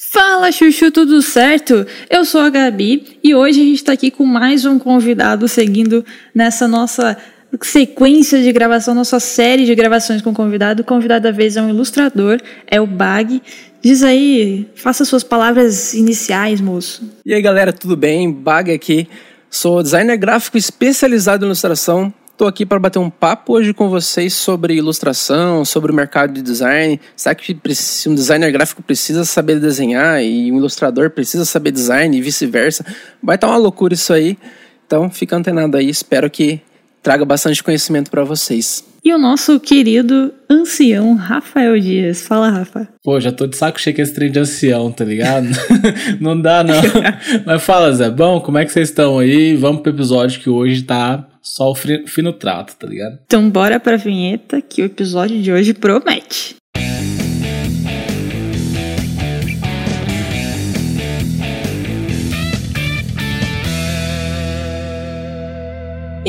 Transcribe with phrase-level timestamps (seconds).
[0.00, 1.84] Fala, Chuchu, tudo certo?
[2.08, 6.04] Eu sou a Gabi e hoje a gente está aqui com mais um convidado seguindo
[6.32, 7.16] nessa nossa
[7.62, 10.82] sequência de gravação, nossa série de gravações com convidado.
[10.82, 12.38] O convidado da vez é um ilustrador,
[12.68, 13.42] é o Bag.
[13.82, 17.02] Diz aí, faça suas palavras iniciais, moço.
[17.26, 18.32] E aí, galera, tudo bem?
[18.32, 19.08] Bag aqui.
[19.50, 22.14] Sou designer gráfico especializado em ilustração.
[22.38, 26.40] Estou aqui para bater um papo hoje com vocês sobre ilustração, sobre o mercado de
[26.40, 27.00] design.
[27.16, 27.58] Será que
[28.06, 32.86] um designer gráfico precisa saber desenhar e um ilustrador precisa saber design e vice-versa?
[33.20, 34.38] Vai estar tá uma loucura isso aí.
[34.86, 36.60] Então fica antenado aí, espero que
[37.02, 38.84] traga bastante conhecimento para vocês.
[39.04, 42.22] E o nosso querido ancião Rafael Dias.
[42.22, 42.86] Fala, Rafa.
[43.02, 45.48] Pô, já tô de saco cheio com esse trem de ancião, tá ligado?
[46.20, 46.80] não dá, não.
[47.44, 49.56] Mas fala, Zé, bom, como é que vocês estão aí?
[49.56, 53.18] Vamos pro episódio que hoje tá só o fino trato, tá ligado?
[53.24, 56.58] Então bora pra vinheta que o episódio de hoje promete.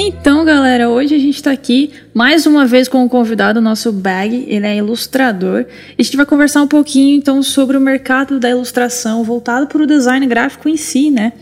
[0.01, 4.45] Então, galera, hoje a gente está aqui mais uma vez com o convidado, nosso Bag,
[4.47, 5.65] ele é ilustrador.
[5.97, 9.85] A gente vai conversar um pouquinho então sobre o mercado da ilustração voltado para o
[9.85, 11.33] design gráfico em si, né?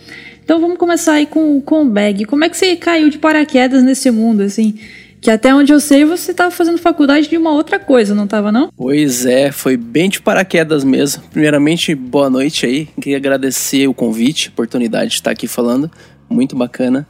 [0.47, 2.23] Então vamos começar aí com, com o Bag.
[2.23, 4.79] Como é que você caiu de paraquedas nesse mundo, assim?
[5.19, 8.49] Que até onde eu sei, você estava fazendo faculdade de uma outra coisa, não estava
[8.49, 8.71] não?
[8.73, 11.21] Pois é, foi bem de paraquedas mesmo.
[11.31, 12.87] Primeiramente, boa noite aí.
[12.95, 15.91] Queria agradecer o convite, a oportunidade de estar aqui falando.
[16.29, 17.05] Muito bacana.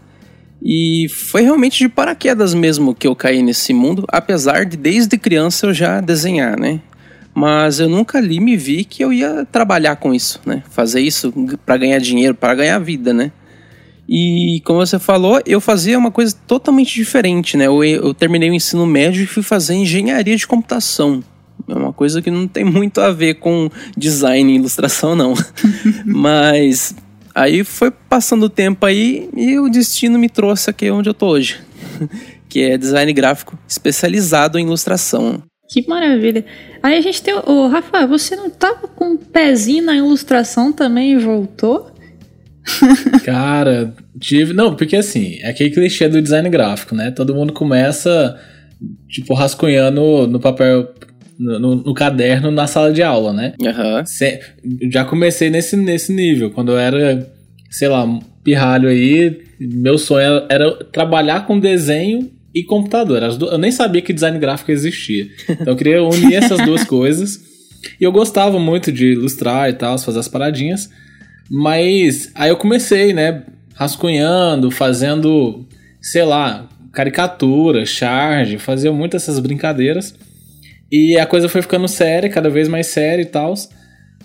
[0.59, 5.67] E foi realmente de paraquedas mesmo que eu caí nesse mundo, apesar de desde criança
[5.67, 6.81] eu já desenhar, né?
[7.39, 10.63] Mas eu nunca ali me vi que eu ia trabalhar com isso, né?
[10.71, 11.31] Fazer isso
[11.63, 13.31] para ganhar dinheiro, para ganhar vida, né?
[14.09, 17.67] E como você falou, eu fazia uma coisa totalmente diferente, né?
[17.67, 21.23] Eu, eu terminei o ensino médio e fui fazer engenharia de computação.
[21.67, 25.35] É uma coisa que não tem muito a ver com design e ilustração, não.
[26.08, 26.95] Mas
[27.35, 31.27] aí foi passando o tempo aí e o destino me trouxe aqui onde eu tô
[31.27, 31.59] hoje.
[32.49, 35.43] que é design gráfico especializado em ilustração.
[35.67, 36.45] Que maravilha.
[36.82, 37.33] Aí a gente tem.
[37.33, 41.92] Ô, Rafa, você não tava com um pezinho na ilustração também e voltou?
[43.26, 44.54] Cara, tive.
[44.54, 47.11] Não, porque assim, é aquele clichê do design gráfico, né?
[47.11, 48.39] Todo mundo começa,
[49.10, 50.94] tipo, rascunhando no papel.
[51.39, 53.54] No, no, no caderno na sala de aula, né?
[53.61, 54.04] Uhum.
[54.08, 54.39] Se,
[54.92, 56.50] já comecei nesse, nesse nível.
[56.50, 57.32] Quando eu era,
[57.70, 58.08] sei lá,
[58.44, 63.22] pirralho aí, meu sonho era, era trabalhar com desenho e computador.
[63.23, 65.28] Eu nem sabia que design gráfico existia.
[65.50, 67.40] Então eu queria unir essas duas coisas.
[68.00, 70.90] E eu gostava muito de ilustrar e tal, fazer as paradinhas.
[71.50, 73.44] Mas aí eu comecei, né?
[73.73, 75.66] Rascunhando, fazendo,
[76.02, 80.16] sei lá, caricatura, charge, fazia muitas essas brincadeiras.
[80.92, 83.54] E a coisa foi ficando séria, cada vez mais séria e tal.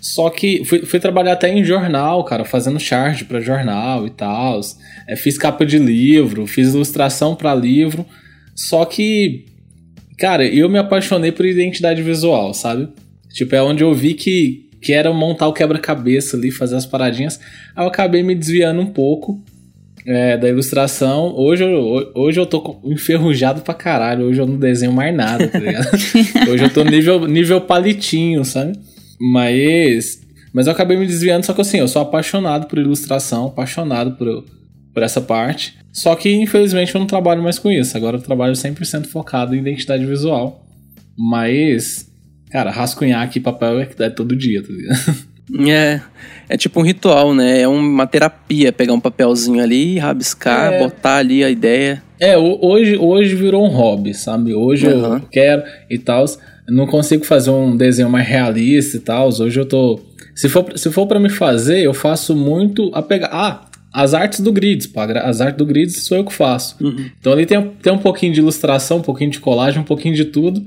[0.01, 4.59] Só que fui, fui, trabalhar até em jornal, cara, fazendo charge para jornal e tal.
[5.07, 8.05] É, fiz capa de livro, fiz ilustração para livro.
[8.55, 9.45] Só que,
[10.17, 12.89] cara, eu me apaixonei por identidade visual, sabe?
[13.33, 17.39] Tipo, é onde eu vi que, que era montar o quebra-cabeça ali, fazer as paradinhas.
[17.75, 19.43] Aí eu acabei me desviando um pouco
[20.05, 21.33] é, da ilustração.
[21.35, 24.25] Hoje eu, hoje eu tô enferrujado pra caralho.
[24.25, 25.89] Hoje eu não desenho mais nada, tá ligado?
[26.49, 28.73] hoje eu tô nível, nível palitinho, sabe?
[29.19, 30.21] Mas.
[30.53, 34.45] Mas eu acabei me desviando, só que assim, eu sou apaixonado por ilustração, apaixonado por,
[34.93, 35.77] por essa parte.
[35.91, 37.95] Só que, infelizmente, eu não trabalho mais com isso.
[37.97, 40.65] Agora eu trabalho 100% focado em identidade visual.
[41.17, 42.09] Mas,
[42.51, 45.33] cara, rascunhar aqui papel é, é todo dia, tá ligado?
[45.69, 45.99] É,
[46.47, 47.61] é tipo um ritual, né?
[47.61, 50.79] É uma terapia pegar um papelzinho ali, rabiscar, é.
[50.79, 52.01] botar ali a ideia.
[52.19, 54.53] É, hoje, hoje virou um hobby, sabe?
[54.53, 55.15] Hoje uhum.
[55.15, 56.25] eu quero e tal.
[56.67, 59.27] Não consigo fazer um desenho mais realista e tal.
[59.27, 59.99] Hoje eu tô.
[60.33, 63.29] Se for, se for para me fazer, eu faço muito a pegar.
[63.31, 66.75] Ah, as artes do Grids, pô, as artes do Grids sou eu que faço.
[66.83, 67.05] Uhum.
[67.19, 70.25] Então ali tem, tem um pouquinho de ilustração, um pouquinho de colagem, um pouquinho de
[70.25, 70.65] tudo.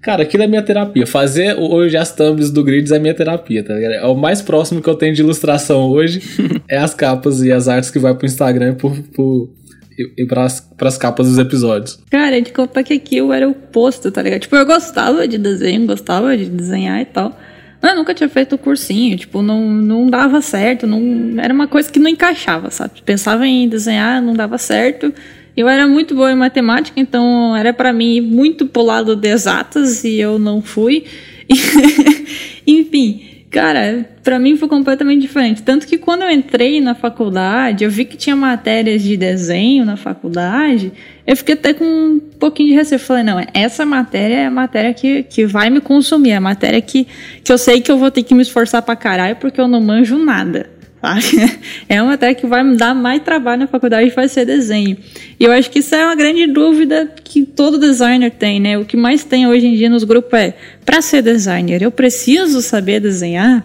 [0.00, 1.04] Cara, aquilo é minha terapia.
[1.04, 3.92] Fazer hoje as thumbs do Grids é minha terapia, tá ligado?
[3.94, 6.22] É o mais próximo que eu tenho de ilustração hoje
[6.70, 9.50] é as capas e as artes que vai pro Instagram por, por,
[9.98, 11.98] e, e pras, pras capas dos episódios.
[12.10, 14.40] Cara, de contar que aquilo era o posto, tá ligado?
[14.42, 17.36] Tipo, eu gostava de desenho, gostava de desenhar e tal.
[17.80, 21.90] Eu nunca tinha feito o cursinho, tipo, não, não dava certo, não era uma coisa
[21.90, 23.02] que não encaixava, sabe?
[23.04, 25.14] Pensava em desenhar, não dava certo.
[25.56, 30.02] Eu era muito boa em matemática, então era para mim muito pro lado de exatas
[30.04, 31.04] e eu não fui.
[32.66, 35.62] Enfim, cara, para mim foi completamente diferente.
[35.62, 39.96] Tanto que quando eu entrei na faculdade, eu vi que tinha matérias de desenho na
[39.96, 40.92] faculdade,
[41.26, 42.98] eu fiquei até com um pouquinho de receio.
[42.98, 46.80] Falei, não, essa matéria é a matéria que, que vai me consumir, é a matéria
[46.80, 47.06] que,
[47.42, 49.80] que eu sei que eu vou ter que me esforçar pra caralho porque eu não
[49.80, 50.78] manjo nada.
[51.88, 54.96] É uma matéria que vai me dar mais trabalho na faculdade, vai ser desenho.
[55.38, 58.78] E eu acho que isso é uma grande dúvida que todo designer tem, né?
[58.78, 60.54] O que mais tem hoje em dia nos grupos é:
[60.88, 63.62] para ser designer, eu preciso saber desenhar?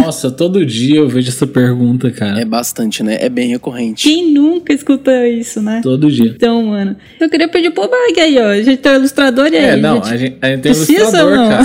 [0.00, 2.40] Nossa, todo dia eu vejo essa pergunta, cara.
[2.40, 3.18] É bastante, né?
[3.20, 4.04] É bem recorrente.
[4.04, 5.80] Quem nunca escutou isso, né?
[5.82, 6.30] Todo dia.
[6.30, 8.50] Então, mano, eu queria pedir pro Bag aí, ó.
[8.50, 9.64] A gente tem um ilustrador e aí.
[9.70, 11.64] É, não, a gente, a gente tem um ilustrador, cara.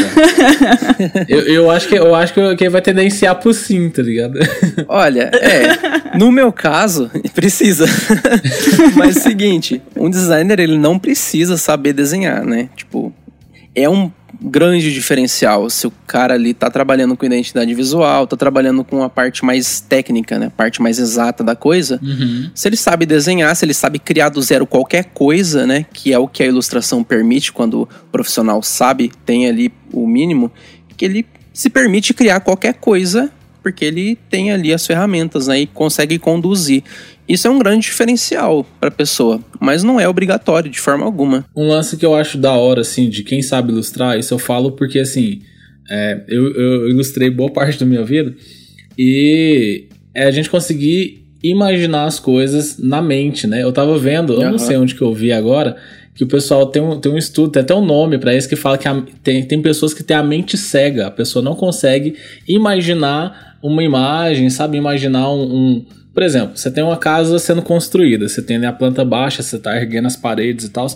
[1.30, 4.40] eu, eu, acho que, eu acho que quem vai tendenciar pro sim, tá ligado?
[4.88, 6.18] Olha, é.
[6.18, 7.86] No meu caso, precisa.
[8.98, 12.68] Mas é o seguinte, um designer, ele não precisa saber desenhar, né?
[12.76, 13.14] Tipo,
[13.78, 18.84] é um grande diferencial se o cara ali tá trabalhando com identidade visual, tá trabalhando
[18.84, 20.48] com a parte mais técnica, né?
[20.48, 22.00] A parte mais exata da coisa.
[22.02, 22.50] Uhum.
[22.56, 25.86] Se ele sabe desenhar, se ele sabe criar do zero qualquer coisa, né?
[25.94, 30.52] Que é o que a ilustração permite quando o profissional sabe, tem ali o mínimo,
[30.98, 33.32] que ele se permite criar qualquer coisa
[33.68, 35.60] porque ele tem ali as ferramentas, né?
[35.60, 36.84] E consegue conduzir.
[37.28, 41.44] Isso é um grande diferencial para a pessoa, mas não é obrigatório de forma alguma.
[41.54, 44.72] Um lance que eu acho da hora, assim, de quem sabe ilustrar, isso eu falo
[44.72, 45.42] porque, assim,
[45.90, 48.34] é, eu, eu, ilustrei boa parte da minha vida
[48.98, 49.84] e
[50.16, 53.64] é a gente conseguir imaginar as coisas na mente, né?
[53.64, 54.52] Eu tava vendo, eu uhum.
[54.52, 55.76] não sei onde que eu vi agora,
[56.18, 58.56] que o pessoal tem um, tem um estudo, tem até um nome para isso que
[58.56, 62.16] fala que a, tem, tem pessoas que têm a mente cega, a pessoa não consegue
[62.48, 64.78] imaginar uma imagem, sabe?
[64.78, 69.06] Imaginar um, um por exemplo, você tem uma casa sendo construída, você tem a planta
[69.06, 70.88] baixa, você está erguendo as paredes e tal.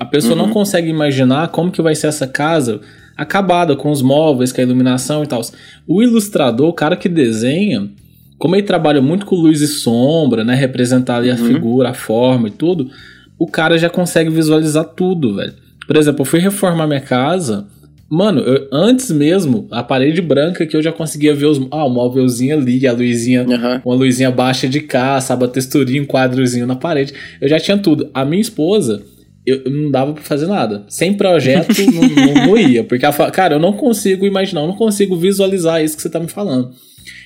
[0.00, 0.46] A pessoa uhum.
[0.46, 2.80] não consegue imaginar como que vai ser essa casa
[3.16, 5.40] acabada com os móveis, com a iluminação e tal.
[5.86, 7.88] O ilustrador, o cara que desenha,
[8.36, 11.46] como ele trabalha muito com luz e sombra, né, representar ali a uhum.
[11.46, 12.90] figura, a forma e tudo,
[13.38, 15.54] o cara já consegue visualizar tudo, velho.
[15.86, 17.66] Por exemplo, eu fui reformar minha casa,
[18.08, 21.58] Mano, eu, antes mesmo, a parede branca que eu já conseguia ver os.
[21.70, 23.80] Ah, o móvelzinho ali, a luzinha, uhum.
[23.84, 25.44] uma luzinha baixa de cá, sabe?
[25.44, 27.12] A texturinha, um quadrozinho na parede.
[27.40, 28.10] Eu já tinha tudo.
[28.12, 29.02] A minha esposa,
[29.46, 30.84] eu, eu não dava pra fazer nada.
[30.88, 32.84] Sem projeto, não, não, não, ia.
[32.84, 36.10] Porque, ela fala, cara, eu não consigo imaginar, eu não consigo visualizar isso que você
[36.10, 36.70] tá me falando.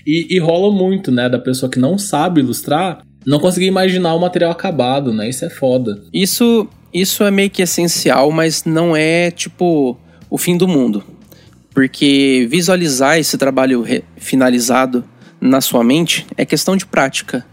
[0.07, 4.21] E, e rola muito, né, da pessoa que não sabe ilustrar, não conseguir imaginar o
[4.21, 5.29] material acabado, né?
[5.29, 6.03] Isso é foda.
[6.13, 9.99] Isso, isso é meio que essencial, mas não é tipo
[10.31, 11.05] o fim do mundo.
[11.73, 13.85] Porque visualizar esse trabalho
[14.17, 15.05] finalizado
[15.41, 17.47] na sua mente é questão de prática.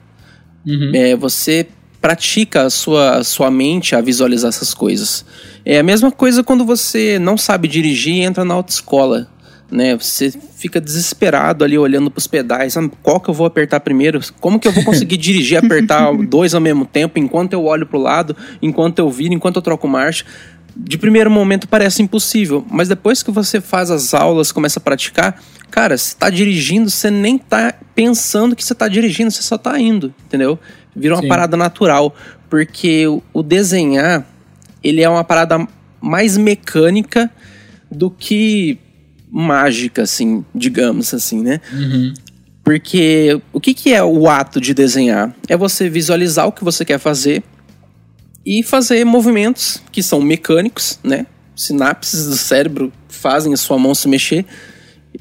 [0.65, 0.91] Uhum.
[0.93, 1.67] É, você
[2.01, 5.25] pratica a sua, a sua mente a visualizar essas coisas.
[5.63, 9.27] É a mesma coisa quando você não sabe dirigir e entra na autoescola.
[9.71, 9.97] Né?
[9.97, 12.77] Você fica desesperado ali olhando para os pedais.
[12.77, 14.19] Ah, qual que eu vou apertar primeiro?
[14.39, 17.97] Como que eu vou conseguir dirigir apertar dois ao mesmo tempo enquanto eu olho para
[17.97, 20.25] o lado, enquanto eu viro, enquanto eu troco marcha?
[20.75, 25.41] De primeiro momento parece impossível, mas depois que você faz as aulas, começa a praticar,
[25.71, 29.79] cara, você tá dirigindo, você nem tá pensando que você tá dirigindo, você só tá
[29.79, 30.59] indo, entendeu?
[30.93, 31.27] Vira uma Sim.
[31.29, 32.13] parada natural,
[32.49, 34.25] porque o desenhar,
[34.83, 35.65] ele é uma parada
[36.01, 37.31] mais mecânica
[37.89, 38.77] do que
[39.31, 41.61] mágica, assim, digamos assim, né?
[41.71, 42.13] Uhum.
[42.63, 45.33] Porque o que, que é o ato de desenhar?
[45.47, 47.43] É você visualizar o que você quer fazer
[48.45, 51.25] e fazer movimentos que são mecânicos, né?
[51.55, 54.45] Sinapses do cérebro fazem a sua mão se mexer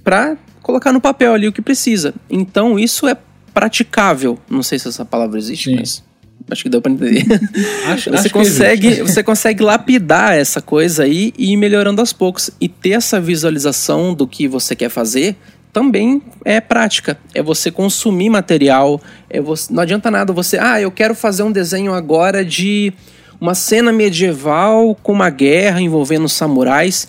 [0.03, 2.15] para colocar no papel ali o que precisa.
[2.29, 3.17] Então isso é
[3.53, 4.39] praticável.
[4.51, 5.77] Não sei se essa palavra existe, Sim.
[5.77, 6.03] mas
[6.51, 7.25] acho que deu para entender.
[7.87, 12.51] Acho, você acho consegue, você consegue lapidar essa coisa aí e ir melhorando aos poucos
[12.61, 15.37] e ter essa visualização do que você quer fazer
[15.73, 17.19] também é prática.
[17.35, 19.01] É você consumir material.
[19.29, 22.93] É você, não adianta nada você, ah, eu quero fazer um desenho agora de
[23.45, 27.07] uma cena medieval com uma guerra envolvendo samurais.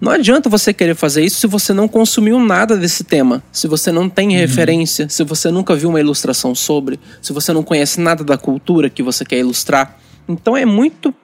[0.00, 3.92] Não adianta você querer fazer isso se você não consumiu nada desse tema, se você
[3.92, 4.36] não tem uhum.
[4.36, 8.88] referência, se você nunca viu uma ilustração sobre, se você não conhece nada da cultura
[8.88, 9.98] que você quer ilustrar.
[10.26, 11.14] Então é muito,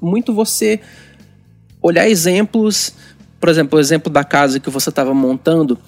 [0.00, 0.80] muito você
[1.82, 2.94] olhar exemplos,
[3.38, 5.78] por exemplo, o exemplo da casa que você estava montando.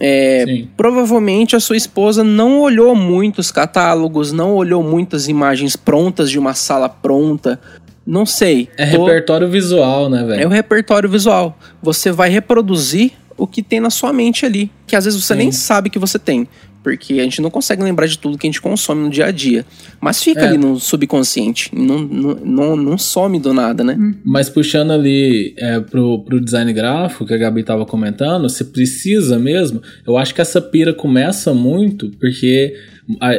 [0.00, 6.38] É, provavelmente a sua esposa não olhou muitos catálogos, não olhou muitas imagens prontas de
[6.38, 7.60] uma sala pronta.
[8.06, 8.68] Não sei.
[8.76, 9.06] É tô...
[9.06, 10.42] repertório visual, né, velho?
[10.42, 11.56] É o repertório visual.
[11.82, 15.38] Você vai reproduzir o que tem na sua mente ali, que às vezes você Sim.
[15.38, 16.46] nem sabe que você tem.
[16.82, 19.30] Porque a gente não consegue lembrar de tudo que a gente consome no dia a
[19.30, 19.64] dia.
[19.98, 20.48] Mas fica É.
[20.48, 21.70] ali no subconsciente.
[21.74, 23.96] Não, não, não, não some do nada, né?
[24.22, 29.38] Mas puxando ali é, pro, pro design gráfico que a Gabi tava comentando, você precisa
[29.38, 29.80] mesmo.
[30.06, 32.74] Eu acho que essa pira começa muito porque
[33.18, 33.30] a,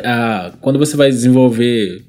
[0.47, 2.03] a- quando você vai desenvolver.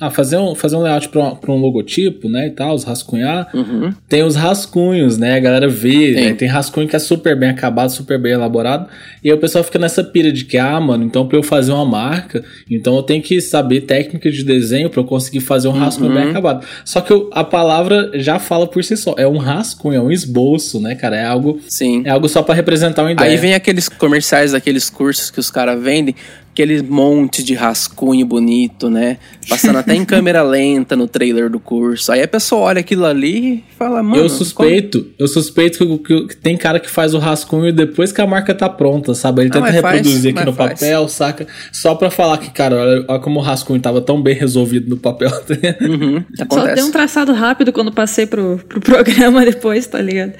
[0.00, 2.46] Ah, fazer um, fazer um layout pra, um- um logotipo, né?
[2.46, 3.48] E tal, os rascunhar.
[3.54, 3.92] Uhum.
[4.08, 5.34] Tem os rascunhos, né?
[5.36, 6.24] A galera vê, Tem.
[6.26, 6.34] né?
[6.34, 8.88] tem rascunho que é super bem acabado, super bem elaborado.
[9.24, 11.72] E aí o pessoal fica nessa pira de que, ah, mano, então pra eu fazer
[11.72, 15.72] uma marca, então eu tenho que saber técnica de desenho pra eu conseguir fazer um
[15.72, 16.30] rascunho bem Uhum.
[16.30, 16.64] acabado.
[16.84, 19.14] Só que eu- a palavra já fala por si só.
[19.18, 21.16] É um rascunho, é um esboço, né, cara?
[21.16, 22.02] É algo, Sim.
[22.04, 23.30] é algo só pra representar uma ideia.
[23.30, 26.14] Aí vem aqueles comerciais daqueles cursos que os caras vendem,
[26.58, 29.18] aquele monte de rascunho bonito, né?
[29.48, 32.10] Passando até em câmera lenta no trailer do curso.
[32.10, 34.20] Aí a pessoa olha aquilo ali e fala, mano.
[34.22, 38.20] eu suspeito, eu suspeito que, que- que tem cara que faz o rascunho depois que
[38.20, 39.42] a marca tá pronta, sabe?
[39.42, 40.72] Ele Ah, tenta faz, reproduzir aqui mas no faz.
[40.80, 41.46] papel, saca?
[41.72, 44.96] Só pra falar que, cara, olha, olha como o rascunho tava tão bem resolvido no
[44.96, 45.30] papel.
[45.30, 50.32] como- Uhum, Só dei um traçado rápido quando passei pro, pro programa depois, tá ligado?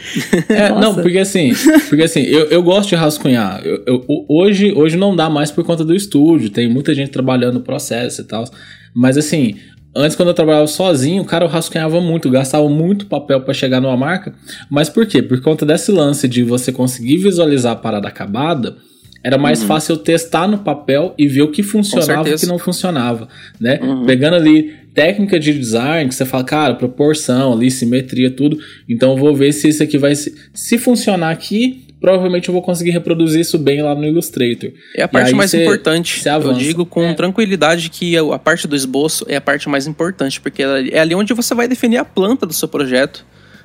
[0.48, 1.52] É, não, porque assim,
[1.88, 3.60] porque assim, eu, eu gosto de rascunhar.
[3.64, 7.54] Eu, eu- hoje, hoje não dá mais por conta do estúdio, tem muita gente trabalhando
[7.54, 8.44] no processo e tal.
[8.94, 9.56] Mas assim,
[9.94, 13.96] antes quando eu trabalhava sozinho, cara, eu rascunhava muito, gastava muito papel pra chegar numa
[13.96, 14.34] marca.
[14.70, 15.22] Mas por quê?
[15.22, 18.76] Por conta desse lance de você conseguir visualizar a parada acabada.
[19.22, 22.46] Era mais fácil eu testar no papel e ver o que funcionava e o que
[22.46, 23.28] não funcionava,
[23.60, 23.80] né?
[23.82, 24.06] Uhum.
[24.06, 28.58] Pegando ali técnica de design, que você fala, cara, proporção ali, simetria, tudo.
[28.88, 32.62] Então eu vou ver se isso aqui vai se, se funcionar aqui, provavelmente eu vou
[32.62, 34.70] conseguir reproduzir isso bem lá no Illustrator.
[34.94, 36.20] É a parte mais cê- importante.
[36.20, 37.14] cê Eu digo com É.
[37.14, 41.32] tranquilidade que a parte do esboço é a parte mais importante, porque é ali onde
[41.34, 43.24] você vai definir a planta do seu projeto,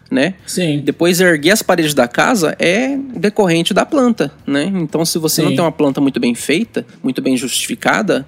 [0.10, 0.36] né?
[0.46, 0.82] Sim.
[0.84, 4.72] Depois erguer as paredes da casa é decorrente da planta, né?
[4.76, 5.56] Então se você não Sim.
[5.56, 8.26] tem uma planta muito bem feita, muito bem justificada,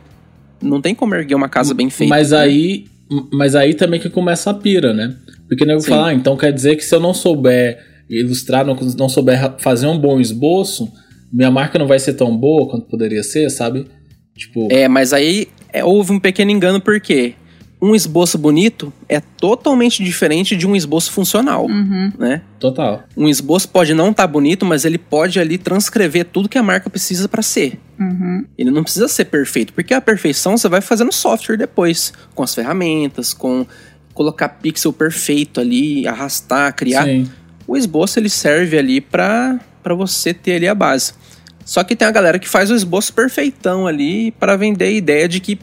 [0.61, 2.09] não tem como erguer uma casa bem feita.
[2.09, 2.37] Mas né?
[2.39, 2.85] aí,
[3.33, 5.15] mas aí também que começa a pira, né?
[5.47, 7.77] Porque nego fala, ah, então quer dizer que se eu não souber
[8.09, 10.91] ilustrar, não, não souber fazer um bom esboço,
[11.31, 13.87] minha marca não vai ser tão boa quanto poderia ser, sabe?
[14.35, 17.33] Tipo, É, mas aí é, houve um pequeno engano porque
[17.81, 22.11] um esboço bonito é totalmente diferente de um esboço funcional, Uhum.
[22.17, 22.41] né?
[22.59, 23.03] total.
[23.15, 26.89] Um esboço pode não estar bonito, mas ele pode ali transcrever tudo que a marca
[26.89, 27.79] precisa para ser.
[27.99, 28.45] Uhum.
[28.57, 32.43] Ele não precisa ser perfeito, porque a perfeição você vai fazer no software depois, com
[32.43, 33.65] as ferramentas, com
[34.13, 37.03] colocar pixel perfeito ali, arrastar, criar.
[37.05, 37.27] Sim.
[37.67, 41.13] O esboço ele serve ali para você ter ali a base.
[41.65, 45.27] Só que tem a galera que faz o esboço perfeitão ali para vender a ideia
[45.27, 45.59] de que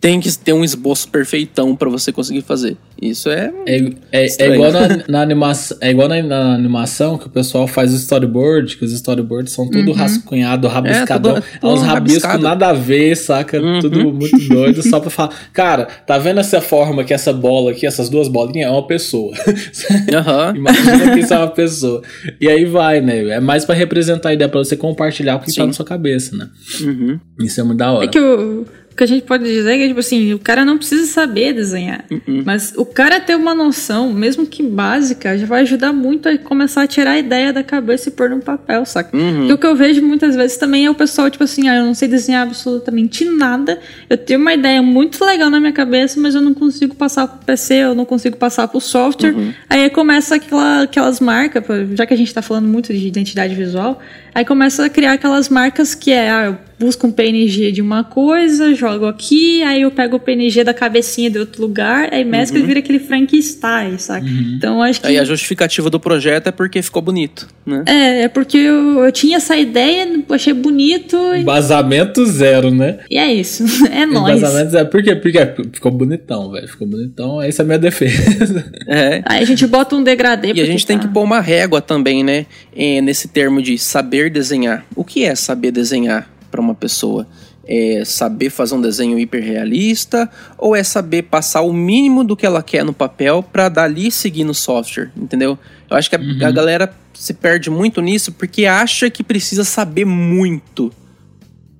[0.00, 2.76] tem que ter um esboço perfeitão para você conseguir fazer.
[3.00, 3.76] Isso é É,
[4.12, 7.92] é, é igual na, na animação, é igual na, na animação que o pessoal faz
[7.92, 11.34] o storyboard, que os storyboards são tudo rascunhado, rabiscadão.
[11.34, 12.42] tudo- É, tudo uns rabiscos rabiscado.
[12.42, 13.60] nada a ver, saca?
[13.60, 13.80] Uhum.
[13.80, 15.34] Tudo muito doido, só pra falar.
[15.52, 19.32] Cara, tá vendo essa forma que essa bola aqui, essas duas bolinhas, é uma pessoa.
[20.14, 20.54] Aham.
[20.56, 22.02] Imagina que isso é uma pessoa.
[22.40, 23.28] E aí vai, né?
[23.28, 25.66] É mais pra representar a ideia, pra você compartilhar o que tá Sim.
[25.66, 26.48] na sua cabeça, né?
[26.80, 27.18] Uhum.
[27.40, 28.04] Isso é muito da hora.
[28.04, 30.64] É que o, o que a gente pode dizer é que, tipo assim, o cara
[30.64, 32.04] não precisa saber desenhar.
[32.10, 32.42] Uhum.
[32.44, 36.82] Mas o cara ter uma noção, mesmo que básica, já vai ajudar muito a começar
[36.82, 39.14] a tirar a ideia da cabeça e pôr num papel, saca?
[39.14, 39.40] Uhum.
[39.40, 41.84] Porque o que eu vejo muitas vezes também é o pessoal, tipo assim, ah, eu
[41.84, 43.78] não sei desenhar absolutamente nada.
[44.08, 47.44] Eu tenho uma ideia muito legal na minha cabeça, mas eu não consigo passar pro
[47.44, 49.34] PC, eu não consigo passar pro software.
[49.34, 49.52] Uhum.
[49.68, 54.00] Aí começa aquela, aquelas marcas, já que a gente tá falando muito de identidade visual,
[54.34, 58.04] aí começa a criar aquelas marcas que é, ah, eu busco um PNG de uma
[58.04, 62.58] coisa, jogo aqui, aí eu pego o PNG da cabecinha de outro lugar, aí mescla
[62.58, 64.26] e vira aquele Frankenstein, saca?
[64.26, 65.06] Então eu acho que.
[65.06, 67.82] Aí a justificativa do projeto é porque ficou bonito, né?
[67.86, 72.98] É, é porque eu, eu tinha essa ideia, achei bonito e, Embasamento zero, né?
[73.10, 73.64] e é isso.
[73.96, 74.38] É nóis.
[74.38, 74.88] Embasamento zero.
[74.88, 75.14] Por quê?
[75.14, 75.38] Porque
[75.72, 76.68] ficou bonitão, velho.
[76.68, 77.40] Ficou bonitão.
[77.40, 78.64] Essa é a minha defesa.
[78.86, 79.22] É.
[79.24, 80.52] Aí a gente bota um degradê.
[80.52, 82.46] E a gente tem tá- que pôr uma régua também, né?
[82.76, 84.84] eh, nesse termo de saber desenhar.
[84.94, 87.26] O que é saber desenhar para uma pessoa?
[87.68, 92.62] É saber fazer um desenho hiperrealista ou é saber passar o mínimo do que ela
[92.62, 95.58] quer no papel para dali seguir no software, entendeu?
[95.90, 100.04] Eu acho que a, a galera se perde muito nisso porque acha que precisa saber
[100.04, 100.92] muito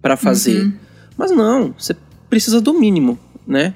[0.03, 0.73] para fazer.
[1.17, 1.97] Mas não, você
[2.29, 3.73] precisa do mínimo, né?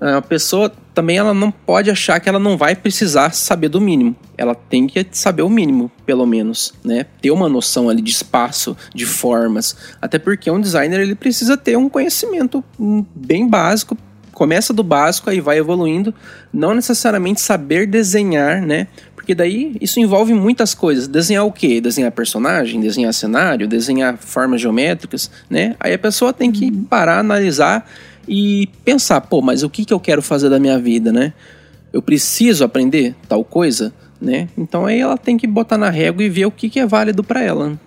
[0.00, 4.14] A pessoa também ela não pode achar que ela não vai precisar saber do mínimo.
[4.36, 7.06] Ela tem que saber o mínimo, pelo menos, né?
[7.20, 9.76] Ter uma noção ali de espaço, de formas.
[10.00, 12.64] Até porque um designer ele precisa ter um conhecimento
[13.14, 13.98] bem básico.
[14.32, 16.14] Começa do básico aí vai evoluindo,
[16.52, 18.86] não necessariamente saber desenhar, né?
[19.16, 21.06] Porque Porque daí isso envolve muitas coisas.
[21.06, 21.82] Desenhar o quê?
[21.82, 25.76] Desenhar personagem, desenhar cenário, desenhar formas geométricas, né?
[25.78, 27.86] Aí a pessoa tem que parar, analisar
[28.28, 31.32] e pensar, pô, mas o que, que eu quero fazer da minha vida, né?
[31.92, 34.48] Eu preciso aprender tal coisa, né?
[34.56, 37.24] Então aí ela tem que botar na régua e ver o que, que é válido
[37.24, 37.78] para ela.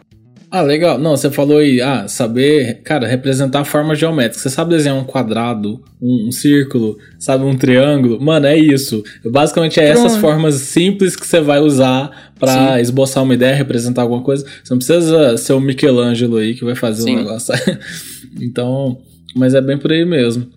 [0.53, 0.98] Ah, legal.
[0.98, 4.38] Não, você falou aí, ah, saber, cara, representar forma geométrica.
[4.38, 8.19] Você sabe desenhar um quadrado, um, um círculo, sabe, um triângulo?
[8.19, 9.01] Mano, é isso.
[9.24, 10.07] Basicamente é Pronto.
[10.07, 14.45] essas formas simples que você vai usar para esboçar uma ideia, representar alguma coisa.
[14.62, 17.53] Você não precisa ser o Michelangelo aí que vai fazer o um negócio.
[18.41, 18.98] então,
[19.35, 20.51] mas é bem por aí mesmo.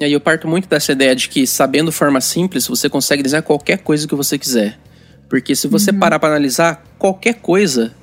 [0.00, 3.42] E aí eu parto muito dessa ideia de que sabendo forma simples, você consegue desenhar
[3.42, 4.78] qualquer coisa que você quiser.
[5.28, 5.98] Porque se você uhum.
[5.98, 7.94] parar para analisar, qualquer coisa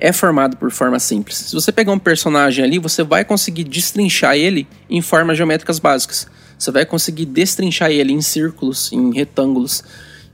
[0.00, 1.36] é formado por forma simples.
[1.36, 6.26] Se você pegar um personagem ali, você vai conseguir destrinchar ele em formas geométricas básicas.
[6.58, 9.84] Você vai conseguir destrinchar ele em círculos, em retângulos.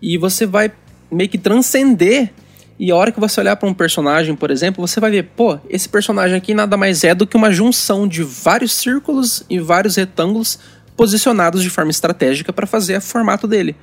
[0.00, 0.72] E você vai
[1.10, 2.30] meio que transcender.
[2.82, 5.56] E a hora que você olhar para um personagem, por exemplo, você vai ver, pô,
[5.70, 9.94] esse personagem aqui nada mais é do que uma junção de vários círculos e vários
[9.94, 10.58] retângulos
[10.96, 13.76] posicionados de forma estratégica para fazer o formato dele.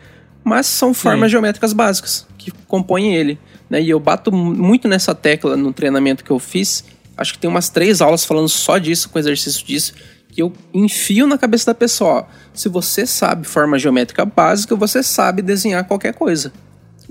[0.43, 1.31] Mas são formas Sim.
[1.31, 3.39] geométricas básicas que compõem ele.
[3.69, 3.81] Né?
[3.81, 6.83] E eu bato muito nessa tecla no treinamento que eu fiz.
[7.15, 9.93] Acho que tem umas três aulas falando só disso, com exercício disso,
[10.27, 12.09] que eu enfio na cabeça da pessoa.
[12.09, 16.51] Ó, se você sabe forma geométrica básica, você sabe desenhar qualquer coisa.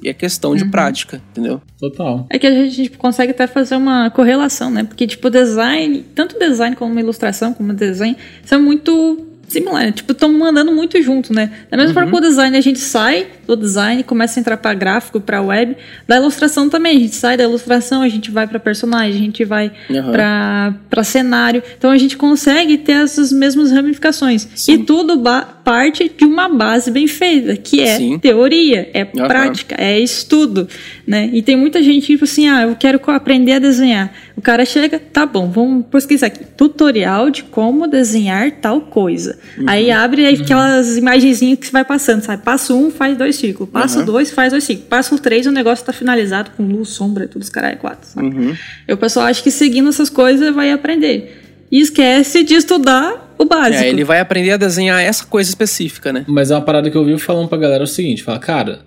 [0.03, 0.71] E é questão de uhum.
[0.71, 1.61] prática, entendeu?
[1.79, 2.27] Total.
[2.31, 4.85] É que a gente consegue até fazer uma correlação, né?
[4.85, 9.91] Porque, tipo, design, tanto design como uma ilustração, como desenho, são muito similar.
[9.93, 11.51] Tipo, estão andando muito junto, né?
[11.71, 11.95] Da mesma uhum.
[11.95, 15.41] forma que o design a gente sai do design, começa a entrar para gráfico, para
[15.41, 15.77] web.
[16.07, 19.45] Da ilustração também, a gente sai da ilustração, a gente vai para personagem, a gente
[19.45, 20.13] vai uhum.
[20.13, 21.63] para cenário.
[21.77, 24.47] Então a gente consegue ter essas mesmas ramificações.
[24.55, 24.73] Sim.
[24.73, 25.19] E tudo
[25.65, 28.19] parte de uma base bem feita, que é Sim.
[28.19, 29.27] teoria, é uhum.
[29.27, 30.69] prática, é estudo,
[31.07, 31.31] né?
[31.33, 34.13] E tem muita gente tipo assim, ah, eu quero aprender a desenhar.
[34.39, 39.37] O cara chega, tá bom, vamos pesquisar aqui, tutorial de como desenhar tal coisa.
[39.59, 39.65] Uhum.
[39.67, 42.45] Aí abre aí aquelas imagenzinhas que você vai passando, sabe?
[42.45, 43.73] Passo um, faz dois círculos.
[43.73, 44.05] Passo uhum.
[44.05, 44.89] dois, faz dois círculos.
[44.89, 48.29] Passo três, o negócio tá finalizado com luz, sombra, tudo os caras é quatro, sabe?
[48.29, 48.57] Uhum.
[48.87, 51.43] E o pessoal acha que seguindo essas coisas vai aprender.
[51.69, 53.83] E esquece de estudar o básico.
[53.83, 56.25] É, ele vai aprender a desenhar essa coisa específica, né?
[56.29, 58.83] Mas é uma parada que eu vi falando pra galera é o seguinte: fala, cara,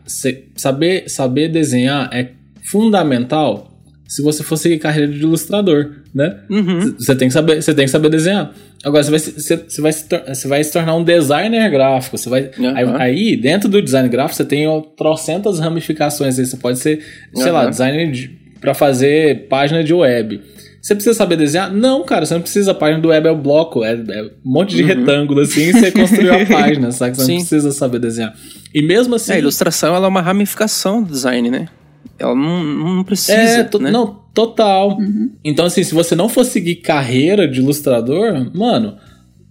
[0.56, 2.30] saber, saber desenhar é
[2.64, 3.71] fundamental
[4.12, 6.42] se você for seguir carreira de ilustrador, né?
[6.50, 6.96] Uhum.
[7.00, 8.54] Você tem que saber, você tem que saber desenhar.
[8.84, 12.18] Agora você vai, você, vai, se, você vai se tornar um designer gráfico.
[12.18, 12.76] Você vai, uhum.
[12.76, 16.38] aí, aí, dentro do design gráfico, você tem trocentas ramificações.
[16.38, 17.02] Aí você pode ser,
[17.34, 17.54] sei uhum.
[17.54, 20.42] lá, designer de, para fazer página de web.
[20.82, 21.72] Você precisa saber desenhar?
[21.72, 22.72] Não, cara, você não precisa.
[22.72, 24.90] A página do web é o bloco, é, é um monte de uhum.
[24.90, 27.16] retângulo assim e você construiu a página, sabe?
[27.16, 27.32] Você Sim.
[27.32, 28.36] não precisa saber desenhar.
[28.76, 29.32] E mesmo assim.
[29.32, 31.70] É, a ilustração ela é uma ramificação do design, né?
[32.18, 33.34] Ela não, não precisa.
[33.34, 33.92] É, to, né?
[33.92, 34.98] Não, total.
[34.98, 35.32] Uhum.
[35.44, 38.98] Então, assim, se você não for seguir carreira de ilustrador, mano,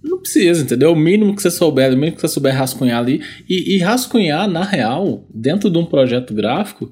[0.03, 0.93] não precisa, entendeu?
[0.93, 3.21] O mínimo que você souber, o mínimo que você souber rascunhar ali.
[3.49, 6.91] E, e rascunhar, na real, dentro de um projeto gráfico,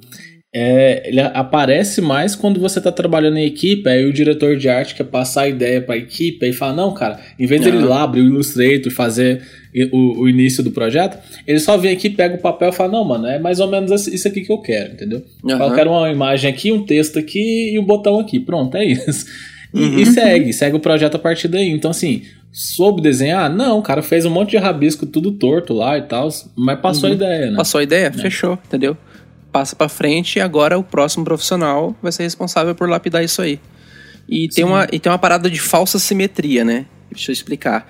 [0.54, 4.96] é, ele aparece mais quando você está trabalhando em equipe, aí o diretor de arte
[4.96, 7.78] quer passar a ideia para a equipe e fala, não, cara, em vez de ele
[7.78, 9.44] ir lá abrir o Illustrator e fazer
[9.92, 13.06] o, o, início do projeto, ele só vem aqui, pega o papel e fala, não,
[13.06, 15.24] mano, é mais ou menos isso aqui que eu quero, entendeu?
[15.44, 15.52] Uhum.
[15.52, 19.26] Eu quero uma imagem aqui, um texto aqui e um botão aqui, pronto, é isso.
[19.74, 20.00] E, uhum.
[20.00, 21.70] e segue, segue o projeto a partir daí.
[21.70, 23.54] Então, assim, soube desenhar?
[23.54, 27.06] Não, o cara fez um monte de rabisco tudo torto lá e tal, mas passou
[27.06, 27.14] uhum.
[27.14, 27.58] a ideia, né?
[27.58, 28.12] Passou a ideia, é.
[28.12, 28.98] fechou, entendeu?
[29.52, 33.60] passa para frente e agora o próximo profissional vai ser responsável por lapidar isso aí.
[34.28, 36.86] E tem, uma, e tem uma parada de falsa simetria, né?
[37.12, 37.88] Deixa eu explicar.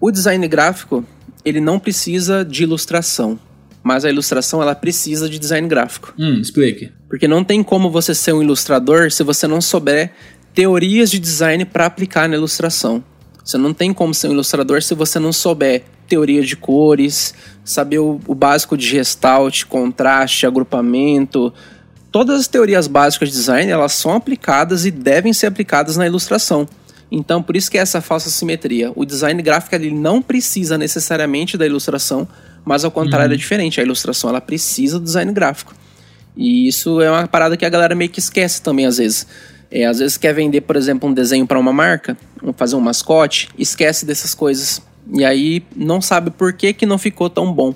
[0.00, 1.04] O design gráfico,
[1.46, 3.38] ele não precisa de ilustração,
[3.80, 6.12] mas a ilustração ela precisa de design gráfico.
[6.18, 6.90] Hum, explique.
[7.08, 10.12] Porque não tem como você ser um ilustrador se você não souber
[10.52, 13.04] teorias de design para aplicar na ilustração.
[13.44, 17.32] Você não tem como ser um ilustrador se você não souber teoria de cores,
[17.64, 21.54] saber o, o básico de gestalt, contraste, agrupamento.
[22.10, 26.66] Todas as teorias básicas de design, elas são aplicadas e devem ser aplicadas na ilustração.
[27.10, 28.92] Então, por isso que é essa falsa simetria.
[28.94, 32.26] O design gráfico ele não precisa necessariamente da ilustração,
[32.64, 33.34] mas ao contrário uhum.
[33.34, 33.80] é diferente.
[33.80, 35.74] A ilustração ela precisa do design gráfico.
[36.36, 39.26] E isso é uma parada que a galera meio que esquece também às vezes.
[39.70, 42.16] É, às vezes quer vender, por exemplo, um desenho para uma marca,
[42.56, 44.82] fazer um mascote, esquece dessas coisas.
[45.12, 47.74] E aí não sabe por que, que não ficou tão bom.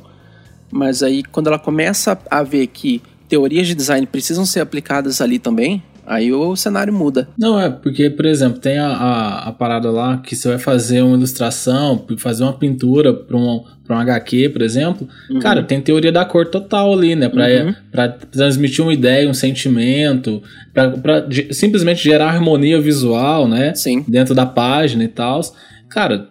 [0.70, 5.38] Mas aí quando ela começa a ver que teorias de design precisam ser aplicadas ali
[5.38, 7.28] também, Aí o cenário muda.
[7.38, 11.02] Não, é, porque, por exemplo, tem a, a, a parada lá que você vai fazer
[11.02, 15.08] uma ilustração, fazer uma pintura para um, pra um HQ, por exemplo.
[15.30, 15.38] Uhum.
[15.38, 17.28] Cara, tem teoria da cor total ali, né?
[17.28, 17.74] Pra, uhum.
[17.92, 20.42] pra transmitir uma ideia, um sentimento,
[20.74, 23.72] pra, pra simplesmente gerar harmonia visual, né?
[23.76, 24.04] Sim.
[24.08, 25.40] Dentro da página e tal.
[25.88, 26.28] Cara,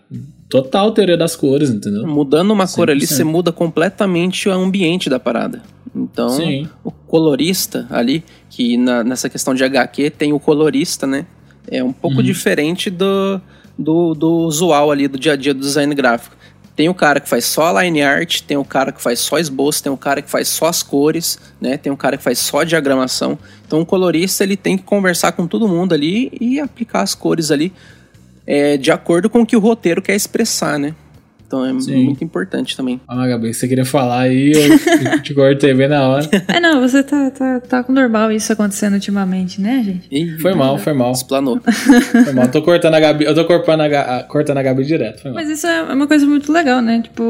[0.50, 2.06] total teoria das cores, entendeu?
[2.08, 2.76] Mudando uma 100%.
[2.76, 5.62] cor ali, você muda completamente o ambiente da parada.
[5.96, 6.68] Então, Sim.
[6.84, 11.26] o colorista ali, que na, nessa questão de HQ tem o colorista, né?
[11.70, 12.24] É um pouco uhum.
[12.24, 13.40] diferente do,
[13.78, 16.36] do, do usual ali do dia a dia do design gráfico.
[16.76, 19.84] Tem o cara que faz só line art, tem o cara que faz só esboço,
[19.84, 21.78] tem o cara que faz só as cores, né?
[21.78, 23.38] Tem o cara que faz só diagramação.
[23.68, 27.52] Então o colorista ele tem que conversar com todo mundo ali e aplicar as cores
[27.52, 27.74] ali
[28.50, 30.96] é, de acordo com o que o roteiro quer expressar, né?
[31.50, 32.06] Então é Sim.
[32.06, 33.02] muito importante também.
[33.08, 36.30] Ah, Gabi, você queria falar aí, eu te cortei bem na hora.
[36.48, 40.08] É, não, você tá, tá, tá com normal isso acontecendo ultimamente, né, gente?
[40.12, 41.12] Ih, foi mal, foi mal.
[41.12, 41.60] Explanou.
[42.24, 42.46] Foi mal.
[42.46, 45.28] Eu tô cortando a Gabi, eu tô cortando a, cortando a Gabi direto.
[45.34, 47.02] Mas isso é uma coisa muito legal, né?
[47.02, 47.24] Tipo,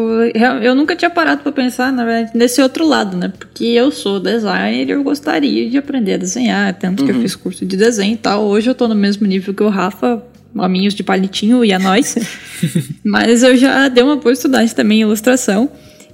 [0.62, 3.32] eu nunca tinha parado pra pensar, na verdade, nesse outro lado, né?
[3.38, 7.06] Porque eu sou designer e eu gostaria de aprender a desenhar, tanto uhum.
[7.06, 7.22] que eu uhum.
[7.22, 8.44] fiz curso de desenho e tal.
[8.44, 10.22] Hoje eu tô no mesmo nível que o Rafa,
[10.56, 12.16] hominhos de palitinho e a nós.
[13.04, 15.70] Mas eu já dei uma boa estudante também em ilustração.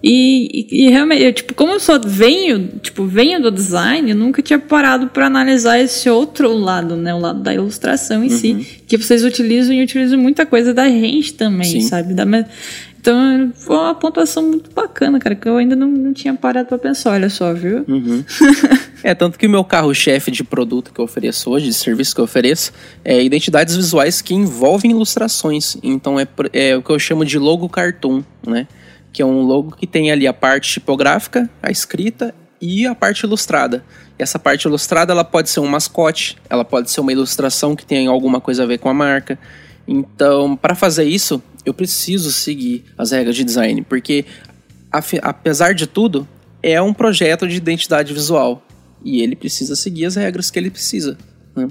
[0.08, 4.16] E, e, e, realmente, eu, tipo, como eu só venho, tipo, venho do design, eu
[4.16, 7.12] nunca tinha parado para analisar esse outro lado, né?
[7.14, 8.38] O lado da ilustração em uhum.
[8.38, 8.68] si.
[8.88, 11.82] Que vocês utilizam e utilizam muita coisa da gente também, Sim.
[11.82, 12.14] sabe?
[12.14, 12.24] Da,
[13.06, 16.80] então, foi uma pontuação muito bacana, cara, que eu ainda não, não tinha parado pra
[16.80, 17.86] pensar, olha só, viu?
[17.88, 18.26] Uhum.
[19.04, 22.22] é, tanto que o meu carro-chefe de produto que eu ofereço hoje, de serviço que
[22.22, 25.78] eu ofereço, é identidades visuais que envolvem ilustrações.
[25.84, 28.68] Então, é, é o que eu chamo de logo cartoon, né?
[29.14, 33.20] Que é um logo que tem ali a parte tipográfica, a escrita e a parte
[33.20, 33.86] ilustrada.
[34.18, 37.86] E essa parte ilustrada, ela pode ser um mascote, ela pode ser uma ilustração que
[37.86, 39.38] tem alguma coisa a ver com a marca.
[39.88, 44.26] Então, para fazer isso, eu preciso seguir as regras de design, porque
[45.22, 46.28] apesar de tudo,
[46.62, 48.66] é um projeto de identidade visual
[49.04, 51.18] e ele precisa seguir as regras que ele precisa.
[51.56, 51.68] Né?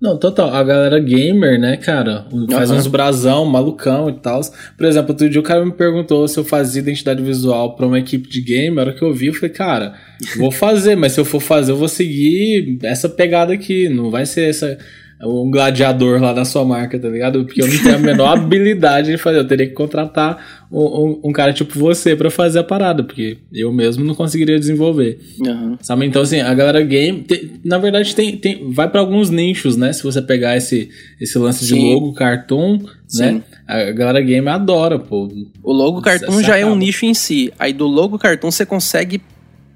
[0.00, 0.52] Não, total.
[0.52, 2.76] A galera gamer, né, cara, faz uhum.
[2.76, 4.40] uns brasão, malucão e tal.
[4.76, 7.98] Por exemplo, outro dia o cara me perguntou se eu fazia identidade visual para uma
[7.98, 8.76] equipe de game.
[8.78, 9.94] A hora que eu vi, eu falei, cara,
[10.36, 13.88] vou fazer, mas se eu for fazer, eu vou seguir essa pegada aqui.
[13.88, 14.76] Não vai ser essa
[15.24, 17.44] um gladiador lá na sua marca, tá ligado?
[17.44, 19.38] Porque eu não tenho a menor habilidade de fazer.
[19.38, 23.38] Eu teria que contratar um, um, um cara tipo você para fazer a parada, porque
[23.52, 25.18] eu mesmo não conseguiria desenvolver.
[25.40, 25.78] Uhum.
[25.80, 26.04] Sabe?
[26.04, 29.92] Então, assim, a galera game, tem, na verdade, tem, tem, vai para alguns nichos, né?
[29.92, 31.74] Se você pegar esse, esse lance Sim.
[31.74, 32.88] de logo, cartoon, né?
[33.08, 33.22] Sim.
[33.22, 33.42] né?
[33.66, 35.28] A galera game adora, pô.
[35.62, 36.58] O logo cartoon já acaba.
[36.58, 37.52] é um nicho em si.
[37.58, 39.20] Aí do logo cartoon você consegue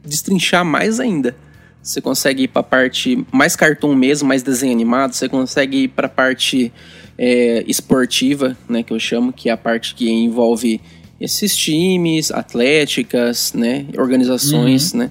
[0.04, 1.34] destrinchar mais ainda.
[1.82, 5.14] Você consegue ir para a parte mais cartoon mesmo, mais desenho animado.
[5.14, 6.72] Você consegue ir para a parte
[7.18, 10.80] é, esportiva, né, que eu chamo, que é a parte que envolve
[11.20, 15.00] esses times, atléticas, né, organizações, uhum.
[15.00, 15.10] né.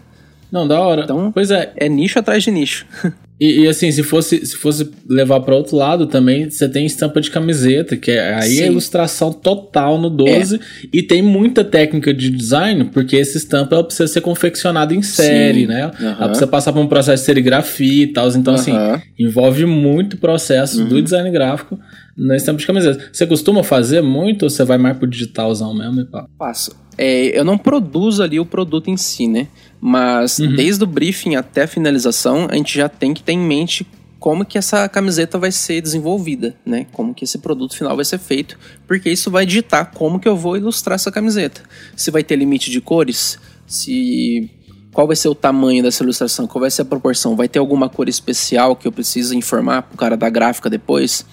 [0.51, 1.03] Não, da hora.
[1.03, 2.85] Então, pois é, é nicho atrás de nicho.
[3.39, 7.21] E, e, assim, se fosse, se fosse levar para outro lado também, você tem estampa
[7.21, 8.63] de camiseta, que é aí Sim.
[8.63, 10.57] é ilustração total no 12.
[10.57, 10.59] É.
[10.91, 15.61] E tem muita técnica de design, porque essa estampa ela precisa ser confeccionada em série,
[15.61, 15.67] Sim.
[15.67, 15.85] né?
[15.99, 16.07] Uhum.
[16.07, 18.27] Ela precisa passar por um processo de serigrafia e tal.
[18.29, 18.59] Então, uhum.
[18.59, 18.73] assim,
[19.17, 20.89] envolve muito processo uhum.
[20.89, 21.79] do design gráfico
[22.17, 23.05] na estampa de camiseta.
[23.11, 26.27] Você costuma fazer muito ou você vai mais pro digitalzão mesmo e pá?
[26.37, 26.88] Faço.
[27.01, 29.47] É, eu não produzo ali o produto em si, né?
[29.79, 30.53] Mas uhum.
[30.53, 33.87] desde o briefing até a finalização, a gente já tem que ter em mente
[34.19, 36.87] como que essa camiseta vai ser desenvolvida, né?
[36.91, 40.35] Como que esse produto final vai ser feito, porque isso vai ditar como que eu
[40.35, 41.61] vou ilustrar essa camiseta.
[41.95, 44.51] Se vai ter limite de cores, se
[44.91, 47.87] qual vai ser o tamanho dessa ilustração, qual vai ser a proporção, vai ter alguma
[47.87, 51.25] cor especial que eu preciso informar pro cara da gráfica depois.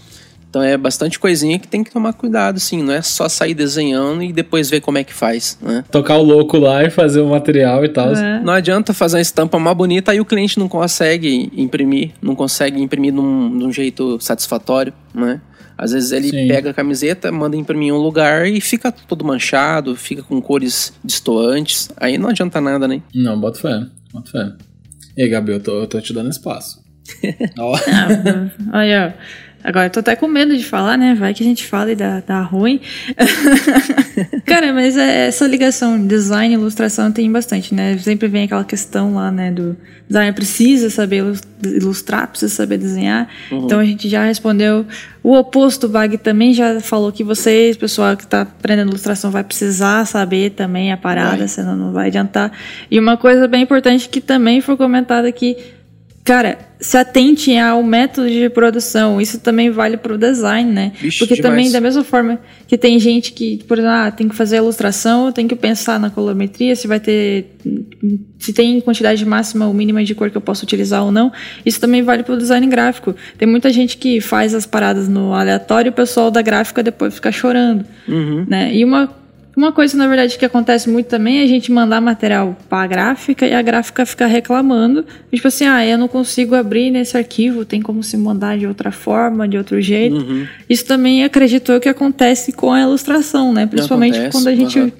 [0.48, 2.82] Então é bastante coisinha que tem que tomar cuidado, sim.
[2.82, 5.85] Não é só sair desenhando e depois ver como é que faz, né?
[5.90, 8.14] Tocar o louco lá e fazer o material e tal.
[8.14, 8.40] É.
[8.40, 12.80] Não adianta fazer uma estampa mais bonita e o cliente não consegue imprimir, não consegue
[12.80, 15.40] imprimir num, de um jeito satisfatório, né?
[15.78, 16.48] Às vezes ele Sim.
[16.48, 20.94] pega a camiseta, manda imprimir em um lugar e fica todo manchado, fica com cores
[21.04, 21.90] destoantes.
[21.98, 23.02] Aí não adianta nada, né?
[23.14, 24.52] Não, bota fé, bota fé.
[25.16, 26.82] E aí, Gabi, eu tô, eu tô te dando espaço.
[27.59, 29.14] ah, olha,
[29.66, 31.16] Agora eu tô até com medo de falar, né?
[31.16, 32.81] Vai que a gente fala e dá, dá ruim.
[34.46, 37.98] Cara, mas é, essa ligação design e ilustração tem bastante, né?
[37.98, 39.50] Sempre vem aquela questão lá, né?
[39.50, 39.76] Do
[40.09, 41.24] designer precisa saber
[41.64, 43.29] ilustrar, precisa saber desenhar.
[43.50, 43.64] Uhum.
[43.64, 44.87] Então a gente já respondeu.
[45.20, 50.07] O oposto, Bag também já falou que vocês, pessoal que tá aprendendo ilustração, vai precisar
[50.07, 51.48] saber também a parada, vai.
[51.48, 52.52] senão não vai adiantar.
[52.88, 55.57] E uma coisa bem importante que também foi comentada aqui
[56.26, 59.20] Cara, se atente ao método de produção.
[59.20, 60.92] Isso também vale para o design, né?
[61.00, 61.54] Vixe, Porque demais.
[61.54, 64.58] também, da mesma forma que tem gente que, por exemplo, ah, tem que fazer a
[64.58, 67.56] ilustração, tem que pensar na colorimetria, se vai ter.
[68.40, 71.30] se tem quantidade máxima ou mínima de cor que eu posso utilizar ou não.
[71.64, 73.14] Isso também vale para o design gráfico.
[73.38, 77.14] Tem muita gente que faz as paradas no aleatório e o pessoal da gráfica depois
[77.14, 77.84] fica chorando.
[78.08, 78.44] Uhum.
[78.48, 78.74] Né?
[78.74, 79.14] E uma
[79.57, 82.87] uma coisa, na verdade, que acontece muito também é a gente mandar material para a
[82.87, 85.03] gráfica e a gráfica ficar reclamando.
[85.33, 88.92] Tipo assim, ah, eu não consigo abrir nesse arquivo, tem como se mandar de outra
[88.92, 90.16] forma, de outro jeito.
[90.16, 90.47] Uhum.
[90.69, 93.64] Isso também acredito eu que acontece com a ilustração, né?
[93.64, 94.92] Principalmente Acontece, quando a gente aham.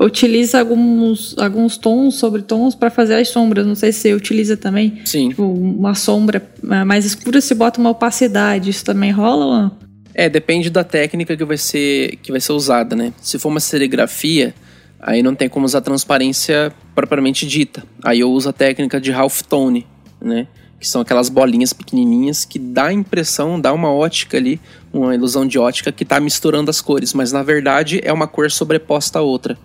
[0.00, 3.64] utiliza alguns, alguns tons sobre tons para fazer as sombras.
[3.64, 5.00] Não sei se você utiliza também.
[5.04, 5.28] Sim.
[5.28, 8.68] Tipo, uma sombra ah, mais escura se bota uma opacidade.
[8.68, 9.81] Isso também rola ou não?
[10.14, 13.12] É, depende da técnica que vai ser que vai ser usada, né?
[13.20, 14.54] Se for uma serigrafia,
[15.00, 17.82] aí não tem como usar transparência propriamente dita.
[18.04, 19.86] Aí eu uso a técnica de halftone,
[20.20, 20.46] né?
[20.78, 24.60] Que são aquelas bolinhas pequenininhas que dá a impressão, dá uma ótica ali,
[24.92, 28.50] uma ilusão de ótica que tá misturando as cores, mas na verdade é uma cor
[28.50, 29.56] sobreposta à outra,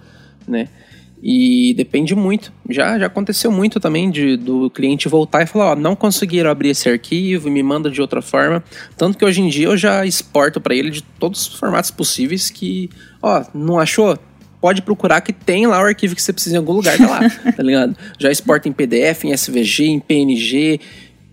[0.48, 0.70] né?
[1.22, 2.54] E depende muito.
[2.70, 6.70] Já, já aconteceu muito também de, do cliente voltar e falar: Ó, não conseguiram abrir
[6.70, 8.64] esse arquivo, me manda de outra forma.
[8.96, 12.50] Tanto que hoje em dia eu já exporto para ele de todos os formatos possíveis.
[12.50, 12.90] Que,
[13.22, 14.18] ó, não achou?
[14.62, 17.20] Pode procurar que tem lá o arquivo que você precisa em algum lugar, tá lá,
[17.56, 17.96] tá ligado?
[18.20, 20.80] Já exporta em PDF, em SVG, em PNG,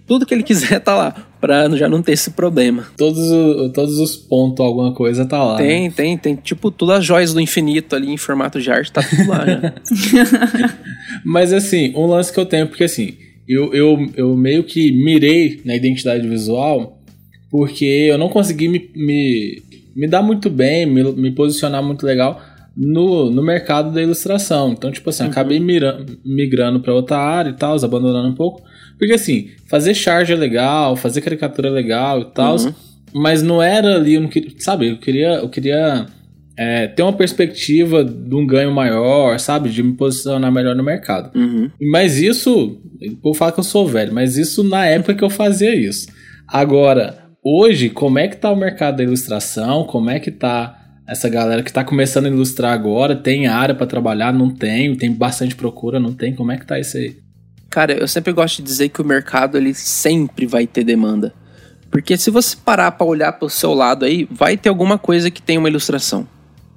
[0.06, 1.14] tudo que ele quiser tá lá,
[1.46, 2.86] pra já não ter esse problema.
[2.96, 5.58] Todos, o- todos os pontos, alguma coisa tá lá.
[5.58, 5.66] né?
[5.66, 9.02] Tem, tem, tem, tipo, todas as joias do infinito ali em formato de arte, tá
[9.02, 9.74] tudo lá já.
[11.24, 13.14] Mas assim, um lance que eu tenho, porque assim,
[13.46, 16.98] eu, eu, eu meio que mirei na identidade visual
[17.50, 19.62] porque eu não consegui me, me,
[19.94, 22.40] me dar muito bem, me, me posicionar muito legal
[22.76, 24.72] no, no mercado da ilustração.
[24.72, 28.62] Então, tipo assim, acabei mira, migrando para outra área e tal, abandonando um pouco.
[28.98, 32.72] Porque assim, fazer charge é legal, fazer caricatura é legal e tal, Uhum.
[33.14, 36.06] mas não era ali, eu não queria, sabe, eu queria, eu queria
[36.56, 41.36] é, ter uma perspectiva de um ganho maior, sabe, de me posicionar melhor no mercado.
[41.36, 41.70] Uhum.
[41.90, 42.78] Mas isso,
[43.22, 46.06] vou falar que eu sou velho, mas isso na época que eu fazia isso.
[46.46, 49.84] Agora, hoje, como é que tá o mercado da ilustração?
[49.84, 50.78] Como é que tá
[51.08, 53.16] essa galera que tá começando a ilustrar agora?
[53.16, 54.32] Tem área para trabalhar?
[54.32, 54.94] Não tem?
[54.96, 55.98] Tem bastante procura?
[55.98, 56.34] Não tem?
[56.34, 57.16] Como é que tá isso aí?
[57.74, 61.34] Cara, eu sempre gosto de dizer que o mercado ele sempre vai ter demanda.
[61.90, 65.42] Porque se você parar pra olhar pro seu lado aí, vai ter alguma coisa que
[65.42, 66.24] tem uma ilustração.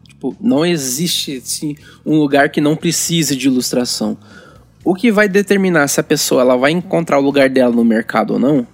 [0.08, 4.18] Tipo, não existe assim, um lugar que não precise de ilustração.
[4.84, 8.34] O que vai determinar se a pessoa ela vai encontrar o lugar dela no mercado
[8.34, 8.66] ou não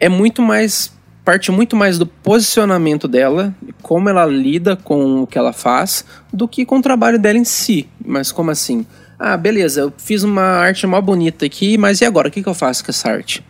[0.00, 0.92] é muito mais
[1.24, 6.48] parte muito mais do posicionamento dela, como ela lida com o que ela faz, do
[6.48, 7.88] que com o trabalho dela em si.
[8.04, 8.84] Mas como assim?
[9.18, 12.28] Ah, beleza, eu fiz uma arte mó bonita aqui, mas e agora?
[12.28, 13.42] O que, que eu faço com essa arte?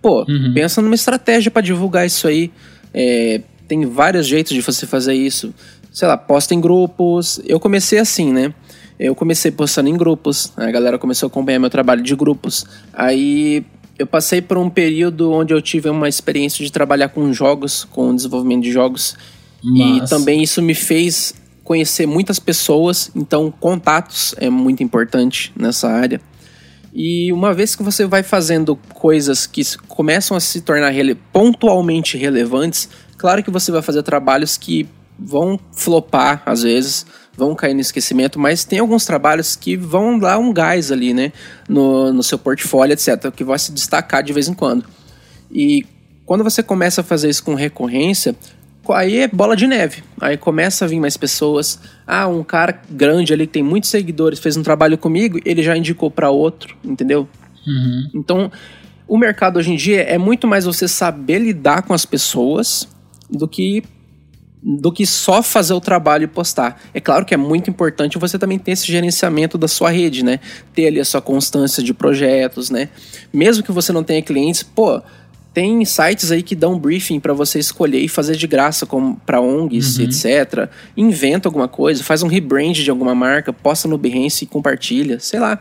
[0.00, 0.52] Pô, Uhum.
[0.54, 2.50] pensa numa estratégia pra divulgar isso aí.
[2.94, 5.52] É, tem vários jeitos de você fazer isso.
[5.92, 7.40] Sei lá, posta em grupos.
[7.44, 8.54] Eu comecei assim, né?
[8.98, 12.66] Eu comecei postando em grupos, a galera começou a acompanhar meu trabalho de grupos.
[12.92, 13.64] Aí
[13.98, 18.14] eu passei por um período onde eu tive uma experiência de trabalhar com jogos, com
[18.14, 19.16] desenvolvimento de jogos.
[19.62, 21.34] E também isso me fez
[21.70, 26.20] conhecer muitas pessoas, então contatos é muito importante nessa área.
[26.92, 32.18] E uma vez que você vai fazendo coisas que começam a se tornar rele- pontualmente
[32.18, 37.06] relevantes, claro que você vai fazer trabalhos que vão flopar às vezes,
[37.36, 41.32] vão cair no esquecimento, mas tem alguns trabalhos que vão dar um gás ali, né,
[41.68, 44.84] no, no seu portfólio, etc., que vai se destacar de vez em quando.
[45.52, 45.86] E
[46.26, 48.58] quando você começa a fazer isso com recorrência, co-
[48.92, 50.02] aí é bola de neve.
[50.20, 51.78] Aí começa a vir mais pessoas.
[52.06, 55.76] Ah, um cara grande ali que tem muitos seguidores fez um trabalho comigo, ele já
[55.76, 57.28] indicou para outro, entendeu?
[58.14, 58.50] Então,
[59.06, 62.88] o mercado hoje em dia é muito mais você saber lidar com as pessoas
[63.28, 63.82] do que
[64.62, 66.78] do que só fazer o trabalho e postar.
[66.92, 70.38] É claro que é muito importante você também ter esse gerenciamento da sua rede, né?
[70.74, 72.90] Ter ali a sua constância de projetos, né?
[73.32, 75.02] Mesmo que você não tenha clientes, pô,
[75.52, 79.40] tem sites aí que dão briefing para você escolher e fazer de graça como para
[79.40, 80.68] ONGs, etc.
[80.96, 85.40] Inventa alguma coisa, faz um rebrand de alguma marca, posta no Behance e compartilha, sei
[85.40, 85.58] lá.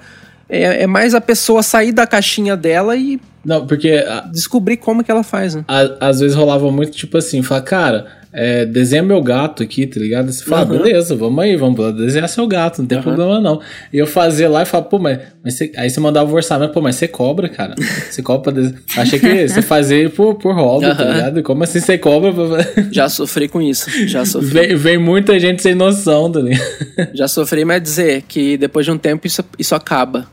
[0.48, 5.04] É, é mais a pessoa sair da caixinha dela e Não, porque a- descobrir como
[5.04, 5.64] que ela faz, né?
[5.68, 10.00] a- às vezes rolava muito tipo assim, falar, cara, é, desenha meu gato aqui, tá
[10.00, 10.32] ligado?
[10.32, 10.78] Você fala, Aham.
[10.84, 13.04] beleza, vamos aí, vamos lá desenhar seu gato, não tem Aham.
[13.08, 13.60] problema não.
[13.92, 16.72] E eu fazia lá e falava, pô, mas, mas você- aí você mandava o orçamento,
[16.74, 17.76] pô, mas você cobra, cara.
[18.10, 18.82] Você cobra pra desenhar.
[18.98, 21.14] Achei que você fazia por, por hobby, tá Aham.
[21.14, 21.44] ligado?
[21.44, 22.32] Como assim você cobra?
[22.34, 24.50] pra- Já sofri com isso, já sofri.
[24.68, 26.60] vem, vem muita gente sem noção, tá ligado?
[27.14, 30.28] Já sofri, mas dizer que depois de um tempo isso, isso acaba.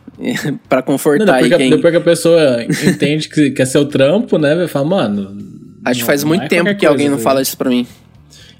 [0.68, 1.70] para confortar Não, depois, aí que, quem...
[1.70, 4.54] depois que a pessoa entende que, que é seu trampo, né?
[4.54, 5.55] Vai falar, mano.
[5.90, 7.86] Acho que faz muito é tempo que alguém não fala isso pra mim.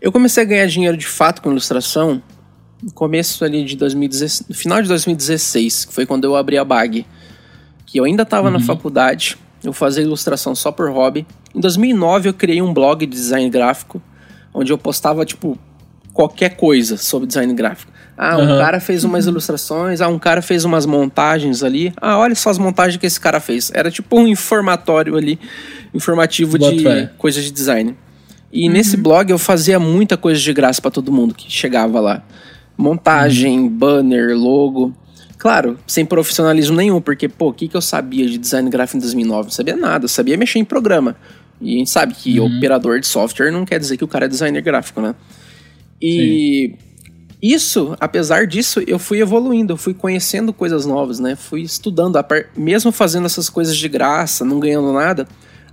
[0.01, 2.23] Eu comecei a ganhar dinheiro de fato com ilustração
[2.83, 6.65] no começo ali de 2016, no final de 2016, que foi quando eu abri a
[6.65, 7.07] Bag.
[7.87, 8.55] Que eu ainda tava Uhum.
[8.55, 11.27] na faculdade, eu fazia ilustração só por hobby.
[11.55, 14.01] Em 2009 eu criei um blog de design gráfico,
[14.55, 15.59] onde eu postava tipo
[16.13, 17.93] qualquer coisa sobre design gráfico.
[18.19, 18.59] Ah, um Aham.
[18.59, 21.93] cara fez umas ilustrações, ah, um cara fez umas montagens ali.
[22.01, 23.71] Ah, olha só as montagens que esse cara fez.
[23.75, 25.39] Era tipo um informatório ali,
[25.95, 27.11] informativo Boto de fé.
[27.19, 27.95] coisas de design.
[28.53, 32.23] E nesse blog eu fazia muita coisa de graça pra todo mundo que chegava lá.
[32.77, 34.95] Montagem, banner, logo.
[35.39, 39.01] Claro, sem profissionalismo nenhum, porque, pô, o que, que eu sabia de design gráfico em
[39.01, 39.45] 2009?
[39.45, 41.17] Não sabia nada, eu sabia mexer em programa.
[41.61, 44.29] E a gente sabe que operador de software não quer dizer que o cara é
[44.29, 45.15] designer gráfico, né?
[46.01, 46.75] E
[47.43, 51.37] isso, apesar disso, eu fui evoluindo, eu fui conhecendo coisas novas, né?
[51.37, 52.19] Fui estudando,
[52.57, 55.29] mesmo fazendo essas coisas de graça, não ganhando nada.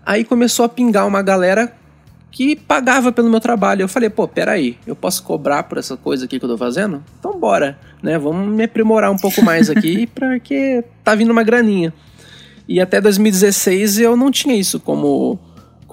[0.05, 1.73] Aí começou a pingar uma galera
[2.33, 3.83] que pagava pelo meu trabalho.
[3.83, 7.01] Eu falei, pô, peraí, eu posso cobrar por essa coisa aqui que eu tô fazendo?
[7.19, 8.17] Então bora, né?
[8.17, 11.93] Vamos me aprimorar um pouco mais aqui, porque tá vindo uma graninha.
[12.67, 15.39] E até 2016 eu não tinha isso como,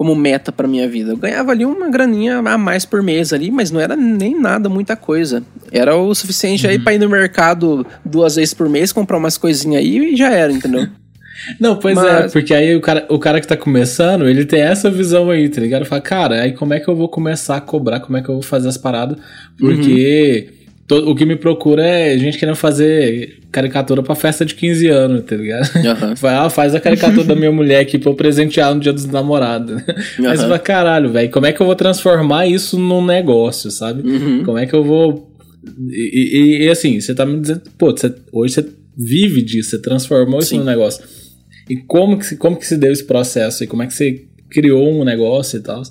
[0.01, 1.11] como meta pra minha vida.
[1.11, 4.67] Eu ganhava ali uma graninha a mais por mês ali, mas não era nem nada,
[4.67, 5.43] muita coisa.
[5.71, 9.79] Era o suficiente aí pra ir no mercado duas vezes por mês, comprar umas coisinhas
[9.83, 10.87] aí e já era, entendeu?
[11.59, 14.61] Não, pois é, Mas- porque aí o cara, o cara que tá começando, ele tem
[14.61, 15.85] essa visão aí, tá ligado?
[15.85, 18.33] Fala, cara, aí como é que eu vou começar a cobrar, como é que eu
[18.33, 19.19] vou fazer as paradas?
[19.55, 20.49] Porque
[20.87, 25.23] to- o que me procura é gente querendo fazer caricatura pra festa de 15 anos,
[25.25, 25.69] tá ligado?
[25.85, 26.13] Aham.
[26.19, 29.05] Vai, ah, faz a caricatura da minha mulher aqui pra eu presentear no dia dos
[29.05, 29.81] namorados.
[30.15, 30.37] Você Aham.
[30.37, 34.07] fala, caralho, velho, como é que eu vou transformar isso num negócio, sabe?
[34.09, 34.43] Uhum.
[34.43, 35.29] Como é que eu vou.
[35.89, 38.65] E, e- e, assim, você tá me dizendo, pô, você- hoje você
[38.97, 40.59] vive disso, você transformou isso Sim.
[40.59, 41.03] num negócio.
[41.69, 43.63] E como que, como que se deu esse processo?
[43.63, 45.81] E como é que você criou um negócio e tal?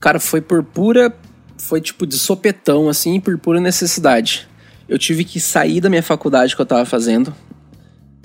[0.00, 1.12] Cara, foi por pura.
[1.60, 4.47] Foi tipo de sopetão, assim, por pura necessidade.
[4.88, 7.34] Eu tive que sair da minha faculdade que eu tava fazendo.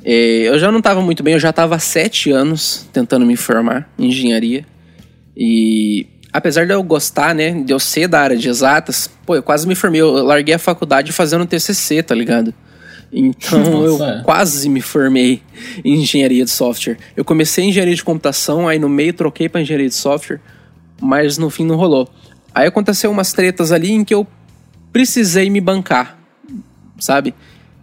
[0.04, 3.36] É, eu já não tava muito bem, eu já tava há sete anos tentando me
[3.36, 4.65] formar em engenharia.
[5.36, 9.43] E apesar de eu gostar, né, de eu ser da área de exatas, pô, eu
[9.43, 10.02] quase me formei.
[10.02, 12.54] Eu larguei a faculdade fazendo TCC, tá ligado?
[13.12, 14.21] Então eu é.
[14.23, 15.41] quase me formei
[15.86, 16.97] em engenharia de software.
[17.15, 20.41] Eu comecei em engenharia de computação, aí no meio troquei pra engenharia de software,
[20.99, 22.10] mas no fim não rolou.
[22.54, 24.28] Aí aconteceu umas tretas ali em que eu
[24.91, 26.19] precisei me bancar,
[27.04, 27.34] sabe?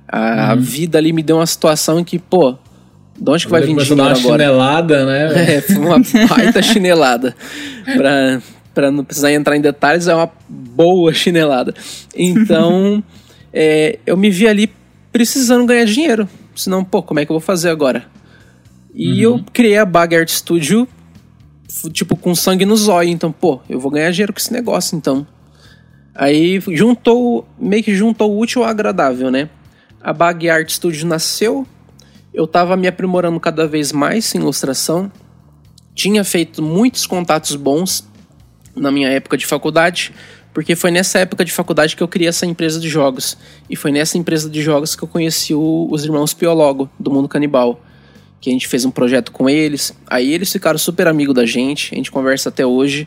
[0.08, 0.60] A Uhum.
[0.60, 2.56] vida ali me deu uma situação em que, pô,
[3.18, 4.16] de onde que vai vir dinheiro uma agora?
[4.18, 5.28] chinelada, né?
[5.56, 7.36] É, foi uma baita chinelada.
[7.96, 8.40] Pra,
[8.74, 11.74] pra não precisar entrar em detalhes, é uma boa chinelada.
[12.16, 13.02] Então,
[13.52, 14.72] é, eu me vi ali
[15.12, 16.28] precisando ganhar dinheiro.
[16.56, 18.04] Senão, pô, como é que eu vou fazer agora?
[18.92, 20.88] E eu criei a Bag Art Studio,
[21.92, 23.08] tipo, com sangue no zóio.
[23.10, 25.24] Então, pô, eu vou ganhar dinheiro com esse negócio, então.
[26.14, 29.48] Aí juntou, meio que juntou o útil ao agradável, né?
[30.02, 31.66] A Bag Art Studio nasceu,
[32.32, 35.10] eu tava me aprimorando cada vez mais em ilustração,
[35.94, 38.08] tinha feito muitos contatos bons
[38.74, 40.12] na minha época de faculdade,
[40.54, 43.36] porque foi nessa época de faculdade que eu criei essa empresa de jogos.
[43.68, 47.28] E foi nessa empresa de jogos que eu conheci o- os irmãos Piologo, do Mundo
[47.28, 47.80] Canibal.
[48.40, 49.94] Que a gente fez um projeto com eles.
[50.08, 53.06] Aí eles ficaram super amigos da gente, a gente conversa até hoje.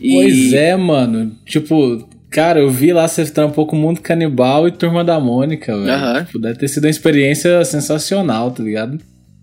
[0.00, 0.14] E...
[0.14, 1.38] Pois é, mano.
[1.46, 5.72] Tipo, cara, eu vi lá você trampou com o Mundo Canibal e Turma da Mônica,
[5.76, 5.90] velho.
[5.92, 6.24] Aham.
[6.24, 8.98] Tipo, deve ter sido uma experiência sensacional, tá ligado?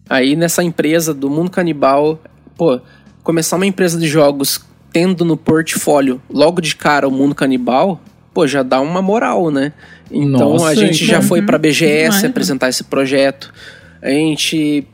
[0.09, 2.19] Aí nessa empresa do Mundo Canibal,
[2.57, 2.81] pô,
[3.23, 4.59] começar uma empresa de jogos
[4.91, 8.01] tendo no portfólio logo de cara o Mundo Canibal,
[8.33, 9.71] pô, já dá uma moral, né?
[10.11, 11.27] Então Nossa, a gente já então.
[11.29, 12.27] foi pra BGS Demais, né?
[12.29, 13.53] apresentar esse projeto.
[14.01, 14.85] A gente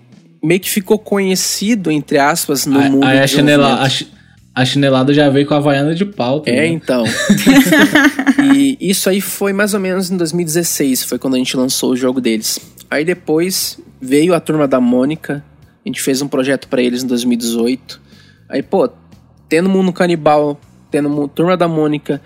[0.44, 3.88] meio que ficou conhecido, entre aspas, no Aí- mundo aí a, chinela.
[4.58, 7.04] A, chi- a chinelada já veio com a Havaiana de pau, tá É, então.
[8.54, 11.96] e isso aí foi mais ou menos em 2016, foi quando a gente lançou o
[11.96, 12.60] jogo deles.
[12.90, 15.44] Aí depois veio a turma da Mônica,
[15.86, 18.00] a gente fez um projeto pra eles em 2018.
[18.50, 18.90] Aí, pô,
[19.50, 20.60] tendo Mundo Canibal,
[20.92, 22.22] tendo Turma da Mônica,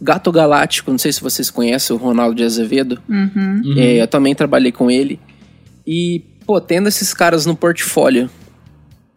[0.00, 2.98] Gato Galáctico, não sei se vocês conhecem o Ronaldo de Azevedo.
[3.08, 3.74] Uhum.
[3.76, 5.18] É, eu também trabalhei com ele.
[5.86, 8.28] E, pô, tendo esses caras no portfólio,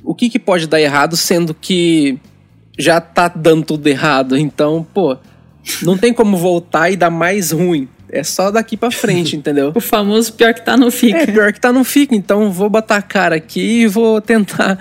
[0.03, 2.17] o que, que pode dar errado, sendo que
[2.79, 4.37] já tá dando tudo errado?
[4.37, 5.17] Então, pô,
[5.83, 7.87] não tem como voltar e dar mais ruim.
[8.11, 9.71] É só daqui pra frente, entendeu?
[9.75, 11.19] O famoso pior que tá não fica.
[11.19, 14.79] É, pior que tá não fica, então vou botar a cara aqui e vou tentar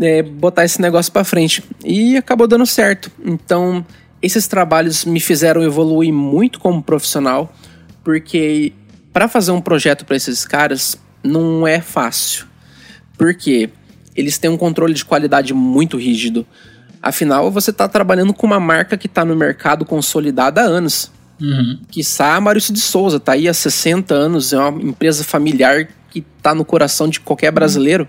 [0.00, 1.62] é, botar esse negócio pra frente.
[1.84, 3.12] E acabou dando certo.
[3.24, 3.84] Então,
[4.20, 7.54] esses trabalhos me fizeram evoluir muito como profissional,
[8.02, 8.72] porque
[9.12, 12.46] para fazer um projeto pra esses caras, não é fácil.
[13.16, 13.70] Porque
[14.16, 16.46] eles têm um controle de qualidade muito rígido.
[17.04, 21.12] Afinal, você está trabalhando com uma marca que está no mercado consolidada há anos.
[21.38, 21.78] Uhum.
[21.90, 26.22] Quiçá a Maurício de Souza, tá aí há 60 anos, é uma empresa familiar que
[26.40, 28.08] tá no coração de qualquer brasileiro.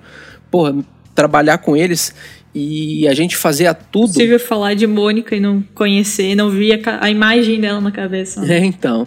[0.50, 0.76] Porra,
[1.14, 2.16] trabalhar com eles
[2.54, 4.14] e a gente fazia tudo.
[4.14, 8.46] Possível falar de Mônica e não conhecer, não via a imagem dela na cabeça.
[8.46, 9.06] É, então.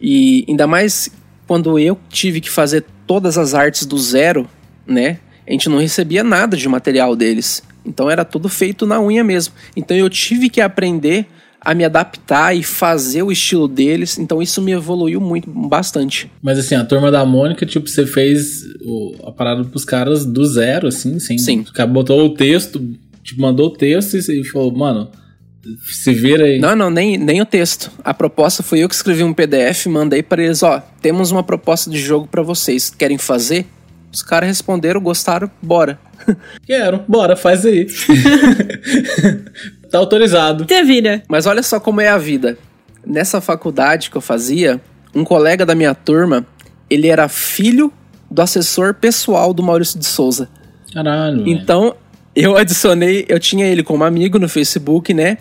[0.00, 1.10] E ainda mais
[1.46, 4.48] quando eu tive que fazer todas as artes do zero,
[4.86, 5.18] né?
[5.46, 7.62] A gente não recebia nada de material deles.
[7.88, 9.54] Então era tudo feito na unha mesmo.
[9.76, 11.26] Então eu tive que aprender
[11.60, 14.18] a me adaptar e fazer o estilo deles.
[14.18, 16.30] Então isso me evoluiu muito, bastante.
[16.40, 18.64] Mas assim, a turma da Mônica, tipo, você fez
[19.24, 21.38] a parada pros caras do zero, assim, sim.
[21.38, 21.60] Sim.
[21.60, 22.80] O cara botou o texto,
[23.22, 25.10] tipo, mandou o texto e falou, mano,
[25.82, 26.58] se vira aí.
[26.58, 27.90] Não, não, nem, nem o texto.
[28.04, 31.90] A proposta foi eu que escrevi um PDF, mandei para eles, ó, temos uma proposta
[31.90, 32.88] de jogo para vocês.
[32.90, 33.66] Querem fazer?
[34.12, 35.98] Os caras responderam, gostaram, bora.
[36.66, 37.86] Quero, bora, faz aí.
[39.90, 40.64] tá autorizado.
[40.64, 41.22] Te vira.
[41.28, 42.58] Mas olha só como é a vida.
[43.06, 44.80] Nessa faculdade que eu fazia,
[45.14, 46.46] um colega da minha turma,
[46.88, 47.92] ele era filho
[48.30, 50.48] do assessor pessoal do Maurício de Souza.
[50.92, 51.46] Caralho.
[51.46, 51.94] Então,
[52.34, 55.38] eu adicionei, eu tinha ele como amigo no Facebook, né?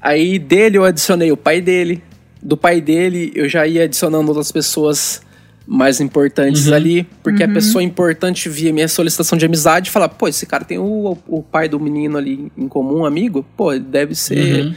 [0.00, 2.02] Aí dele eu adicionei o pai dele.
[2.42, 5.22] Do pai dele eu já ia adicionando outras pessoas
[5.66, 10.28] mais importantes ali, porque a pessoa importante via minha solicitação de amizade e falava, pô,
[10.28, 14.66] esse cara tem o, o pai do menino ali em comum, amigo, pô, deve ser
[14.66, 14.74] Uhum.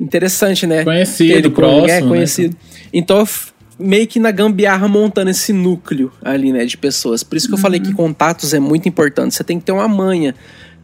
[0.00, 0.82] interessante, né?
[0.84, 2.08] Conhecido, ele como- próximo, É, né?
[2.08, 2.56] conhecido.
[2.92, 7.22] Então, eu f- meio que na gambiarra montando esse núcleo ali, né, de pessoas.
[7.22, 9.34] Por isso que eu falei que contatos é muito importante.
[9.34, 10.34] Você tem que ter uma manha,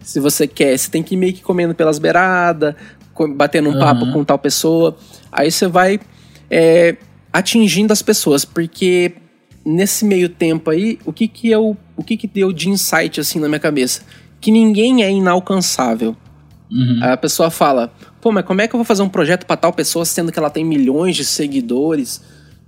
[0.03, 0.77] se você quer.
[0.79, 2.75] Você tem que ir meio que comendo pelas beiradas,
[3.35, 4.97] batendo um papo com tal pessoa.
[5.33, 5.99] Aí você vai
[6.51, 6.97] é,
[7.33, 9.13] atingindo as pessoas, porque
[9.67, 13.41] nesse meio tempo aí, o que que eu, o que que deu de insight assim
[13.41, 14.03] na minha cabeça?
[14.41, 16.17] Que ninguém é inalcançável.
[16.71, 17.01] Uhum.
[17.03, 19.57] Aí a pessoa fala: pô, mas como é que eu vou fazer um projeto pra
[19.57, 22.23] tal pessoa sendo que ela tem milhões de seguidores?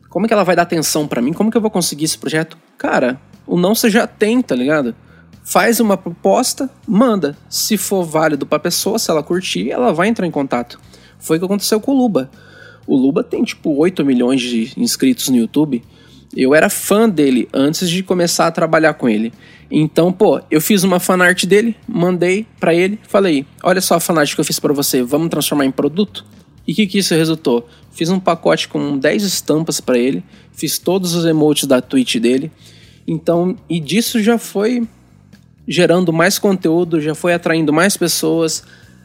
[0.08, 1.32] Como é que ela vai dar atenção pra mim?
[1.32, 2.56] Como que eu vou conseguir esse projeto?
[2.76, 4.94] Cara, o não você já tem, tá ligado?
[5.44, 7.36] Faz uma proposta, manda.
[7.48, 10.80] Se for válido pra pessoa, se ela curtir, ela vai entrar em contato.
[11.18, 12.30] Foi o que aconteceu com o Luba.
[12.86, 15.82] O Luba tem tipo 8 milhões de inscritos no YouTube.
[16.36, 19.32] Eu era fã dele antes de começar a trabalhar com ele.
[19.70, 24.34] Então, pô, eu fiz uma fanart dele, mandei pra ele, falei: "Olha só a fanart
[24.34, 26.24] que eu fiz pra você, vamos transformar em produto?"
[26.66, 27.66] E o que, que isso resultou?
[27.90, 30.22] Fiz um pacote com 10 estampas pra ele,
[30.52, 32.52] fiz todos os emotes da Twitch dele.
[33.06, 34.86] Então, e disso já foi
[35.66, 38.62] gerando mais conteúdo, já foi atraindo mais pessoas.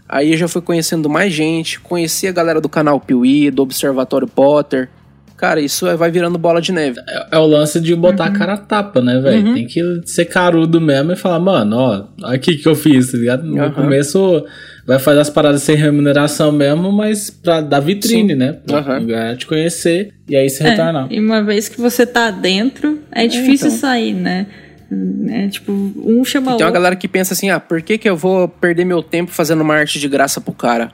[0.07, 4.27] Aí eu já fui conhecendo mais gente, conheci a galera do canal Piuí, do Observatório
[4.27, 4.89] Potter.
[5.37, 6.99] Cara, isso é- vai virando bola de neve.
[7.07, 9.53] É, é o lance de botar a cara a tapa, né, velho?
[9.53, 13.43] Tem que ser carudo mesmo e falar, mano, ó, aqui que eu fiz, tá ligado?
[13.43, 13.71] No Aham.
[13.71, 14.45] começo
[14.85, 18.35] vai fazer as paradas sem remuneração mesmo, mas pra dar vitrine, Sim.
[18.39, 18.53] né?
[18.65, 21.07] Pra galera te conhecer e aí se É, retornar.
[21.11, 23.79] e uma vez que você tá dentro, é difícil então.
[23.79, 24.45] sair, né?
[25.29, 26.71] É, tipo, um chama tem uma outro.
[26.71, 29.73] galera que pensa assim: ah, por que, que eu vou perder meu tempo fazendo uma
[29.73, 30.91] arte de graça pro cara?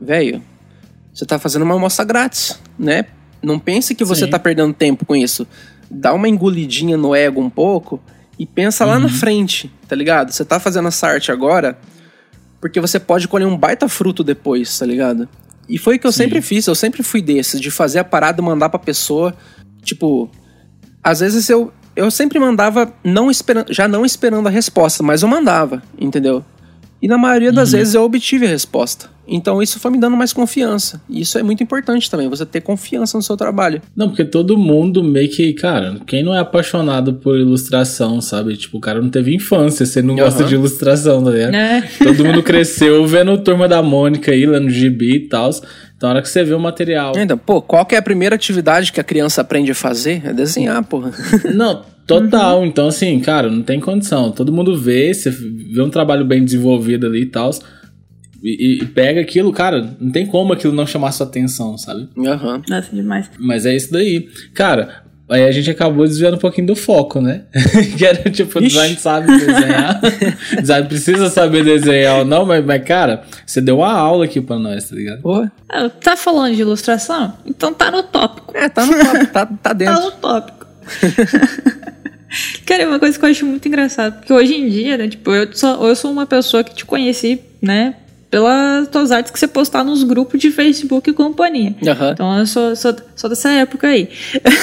[0.00, 0.42] Velho,
[1.14, 3.06] você tá fazendo uma amostra grátis, né?
[3.42, 4.30] Não pense que você Sim.
[4.30, 5.46] tá perdendo tempo com isso.
[5.90, 8.00] Dá uma engolidinha no ego um pouco
[8.38, 10.32] e pensa lá na frente, tá ligado?
[10.32, 11.78] Você tá fazendo essa arte agora
[12.60, 15.28] porque você pode colher um baita fruto depois, tá ligado?
[15.68, 16.24] E foi o que eu Sim.
[16.24, 19.34] sempre fiz, eu sempre fui desses, de fazer a parada e mandar pra pessoa.
[19.82, 20.30] Tipo,
[21.02, 25.28] às vezes eu, eu sempre mandava não esperando, já não esperando a resposta, mas eu
[25.28, 26.44] mandava, entendeu?
[27.00, 29.08] E na maioria das vezes eu obtive a resposta.
[29.30, 31.00] Então isso foi me dando mais confiança.
[31.08, 33.82] E isso é muito importante também, você ter confiança no seu trabalho.
[33.94, 38.56] Não, porque todo mundo meio que, cara, quem não é apaixonado por ilustração, sabe?
[38.56, 40.48] Tipo, o cara não teve infância, você não gosta Aham.
[40.48, 41.54] de ilustração, tá ligado?
[41.54, 41.82] É.
[42.02, 45.50] Todo mundo cresceu vendo Turma da Mônica aí, lá no gibi e tal.
[45.50, 47.12] Então, na hora que você vê o material.
[47.16, 50.22] Então, pô, qual que é a primeira atividade que a criança aprende a fazer?
[50.24, 51.12] É desenhar, porra.
[51.54, 52.64] Não, total.
[52.66, 54.32] Então, assim, cara, não tem condição.
[54.32, 57.50] Todo mundo vê, você vê um trabalho bem desenvolvido ali e tal.
[58.42, 62.08] E, e pega aquilo, cara, não tem como aquilo não chamar sua atenção, sabe?
[62.26, 62.62] Aham.
[62.68, 63.28] Nossa, demais.
[63.38, 64.28] Mas é isso daí.
[64.54, 67.42] Cara, aí a gente acabou desviando um pouquinho do foco, né?
[67.98, 70.00] que era tipo, o design sabe desenhar.
[70.60, 74.56] design precisa saber desenhar ou não, mas, mas, cara, você deu uma aula aqui pra
[74.56, 75.20] nós, tá ligado?
[75.20, 75.50] Porra.
[75.68, 77.34] Ah, tá falando de ilustração?
[77.44, 78.56] Então tá no tópico.
[78.56, 80.00] É, tá no top, tá, tá Tá dentro.
[80.00, 80.57] no tópico.
[82.66, 85.32] Cara, é uma coisa que eu acho muito engraçado, porque hoje em dia, né, tipo,
[85.32, 87.94] eu sou, eu sou uma pessoa que te conheci, né,
[88.30, 91.74] pelas tuas artes que você postar nos grupos de Facebook e companhia.
[91.86, 92.10] Aham.
[92.12, 94.08] Então eu sou, sou, sou dessa época aí.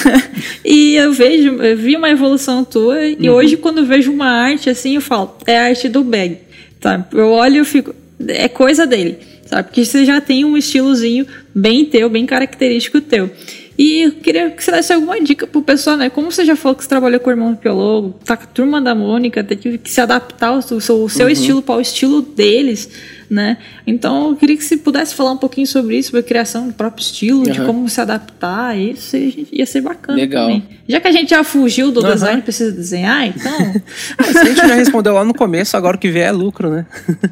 [0.64, 4.70] e eu vejo, eu vi uma evolução tua e hoje quando eu vejo uma arte
[4.70, 6.38] assim, eu falo, é a arte do Bag.
[6.80, 7.06] Sabe?
[7.12, 7.94] Eu olho e fico,
[8.28, 9.18] é coisa dele.
[9.46, 9.64] Sabe?
[9.64, 13.30] Porque você já tem um estilozinho bem teu, bem característico teu.
[13.78, 16.08] E eu queria que você desse alguma dica pro pessoal, né?
[16.08, 18.80] Como você já falou que você trabalhou com o irmão biólogo, tá com a turma
[18.80, 22.88] da Mônica, teve que se adaptar ao seu, ao seu estilo para o estilo deles,
[23.28, 23.58] né?
[23.86, 26.72] Então eu queria que você pudesse falar um pouquinho sobre isso, sobre a criação do
[26.72, 27.66] próprio estilo, de Aham.
[27.66, 29.14] como se adaptar, isso
[29.52, 30.46] ia ser bacana Legal.
[30.46, 30.64] também.
[30.88, 32.14] Já que a gente já fugiu do Aham.
[32.14, 33.56] design, precisa desenhar, então.
[34.18, 36.70] Ah, se a gente já respondeu lá no começo, agora o que vier é lucro,
[36.70, 36.86] né?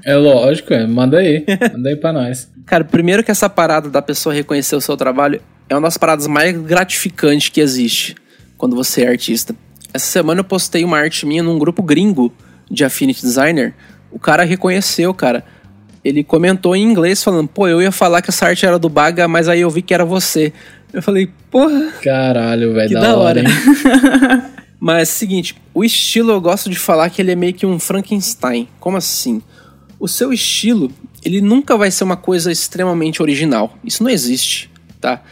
[0.05, 0.87] É lógico, é.
[0.87, 1.45] Manda aí.
[1.73, 2.51] Manda aí pra nós.
[2.67, 6.27] Cara, primeiro que essa parada da pessoa reconhecer o seu trabalho é uma das paradas
[6.27, 8.15] mais gratificantes que existe
[8.57, 9.55] quando você é artista.
[9.93, 12.33] Essa semana eu postei uma arte minha num grupo gringo
[12.71, 13.75] de Affinity Designer.
[14.11, 15.45] O cara reconheceu, cara.
[16.05, 19.27] Ele comentou em inglês falando, pô, eu ia falar que essa arte era do Baga,
[19.27, 20.53] mas aí eu vi que era você.
[20.93, 22.89] Eu falei, porra, Caralho, velho.
[22.89, 23.43] que da, hora.
[24.79, 28.69] Mas seguinte, o estilo eu gosto de falar que ele é meio que um Frankenstein.
[28.79, 29.41] Como assim?
[29.99, 30.93] O seu estilo,
[31.25, 33.79] ele nunca vai ser uma coisa extremamente original.
[33.83, 35.23] Isso não existe, tá?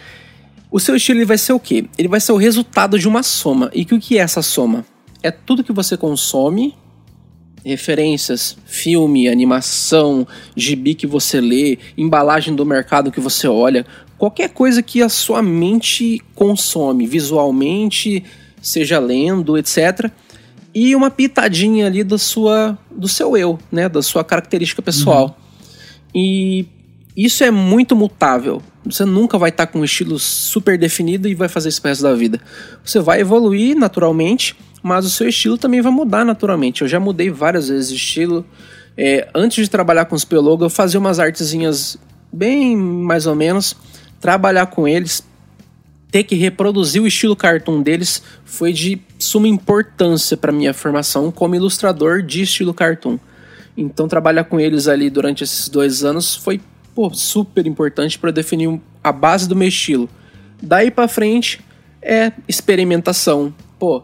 [0.72, 1.84] O seu estilo ele vai ser o quê?
[1.98, 3.70] Ele vai ser o resultado de uma soma.
[3.74, 4.86] E que o que é essa soma?
[5.22, 6.74] É tudo que você consome,
[7.62, 13.84] referências, filme, animação, gibi que você lê, embalagem do mercado que você olha,
[14.16, 18.24] qualquer coisa que a sua mente consome visualmente,
[18.62, 20.10] seja lendo, etc.
[20.74, 25.38] E uma pitadinha ali da sua, do seu eu, né, da sua característica pessoal.
[26.14, 26.64] E
[27.14, 28.62] isso é muito mutável.
[28.84, 32.02] Você nunca vai estar com um estilo super definido e vai fazer isso pro resto
[32.02, 32.40] da vida.
[32.84, 36.82] Você vai evoluir naturalmente, mas o seu estilo também vai mudar naturalmente.
[36.82, 38.44] Eu já mudei várias vezes de estilo.
[38.96, 41.96] É, antes de trabalhar com os Pelogo, eu fazia umas artezinhas
[42.32, 43.76] bem mais ou menos.
[44.20, 45.24] Trabalhar com eles,
[46.10, 51.54] ter que reproduzir o estilo cartoon deles foi de suma importância para minha formação como
[51.54, 53.18] ilustrador de estilo cartoon.
[53.76, 56.60] Então trabalhar com eles ali durante esses dois anos foi
[56.94, 60.08] pô, super importante para definir a base do meu estilo.
[60.62, 61.60] Daí para frente
[62.00, 63.54] é experimentação.
[63.78, 64.02] Pô,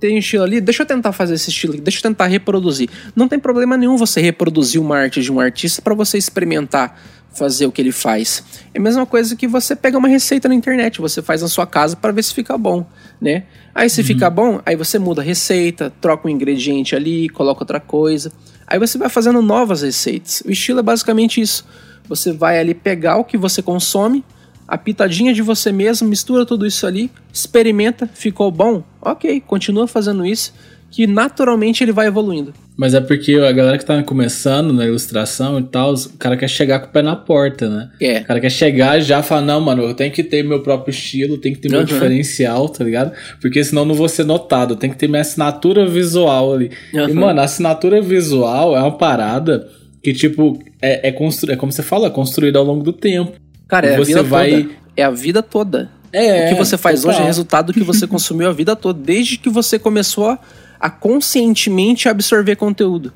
[0.00, 2.88] tem um estilo ali, deixa eu tentar fazer esse estilo aqui, deixa eu tentar reproduzir.
[3.16, 6.98] Não tem problema nenhum você reproduzir uma arte de um artista para você experimentar
[7.32, 8.42] fazer o que ele faz.
[8.74, 11.66] É a mesma coisa que você pega uma receita na internet, você faz na sua
[11.66, 12.86] casa para ver se fica bom,
[13.20, 13.44] né?
[13.74, 17.78] Aí se fica bom, aí você muda a receita, troca um ingrediente ali, coloca outra
[17.78, 18.32] coisa.
[18.66, 20.42] Aí você vai fazendo novas receitas.
[20.44, 21.64] O estilo é basicamente isso.
[22.08, 24.24] Você vai ali pegar o que você consome,
[24.66, 28.82] a pitadinha de você mesmo, mistura tudo isso ali, experimenta, ficou bom?
[29.00, 30.52] Ok, continua fazendo isso,
[30.90, 32.52] que naturalmente ele vai evoluindo.
[32.76, 36.48] Mas é porque a galera que tá começando na ilustração e tal, o cara quer
[36.48, 37.90] chegar com o pé na porta, né?
[38.00, 38.20] É.
[38.20, 40.90] O cara quer chegar e já falar, não, mano, eu tenho que ter meu próprio
[40.92, 41.84] estilo, tenho que ter meu Uhum.
[41.86, 43.12] diferencial, tá ligado?
[43.40, 46.70] Porque senão não vou ser notado, tem que ter minha assinatura visual ali.
[46.92, 47.14] E, Uhum.
[47.14, 49.68] mano, a assinatura visual é uma parada
[50.02, 51.50] que, tipo, é, é, constru...
[51.52, 53.32] é como você fala, é construída ao longo do tempo.
[53.66, 54.74] Cara, é Você a vida vai- toda.
[54.96, 55.90] É a vida toda.
[56.12, 57.14] É, o que você faz total.
[57.16, 60.38] hoje é resultado do que você consumiu a vida toda, desde que você começou a,
[60.80, 63.12] a conscientemente absorver conteúdo.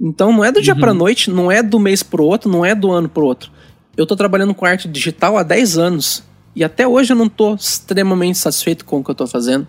[0.00, 2.74] Então não é do dia pra noite, não é do mês pro outro, não é
[2.74, 3.50] do ano pro outro.
[3.96, 6.22] Eu tô trabalhando com arte digital há 10 anos
[6.56, 9.66] e até hoje eu não tô extremamente satisfeito com o que eu tô fazendo.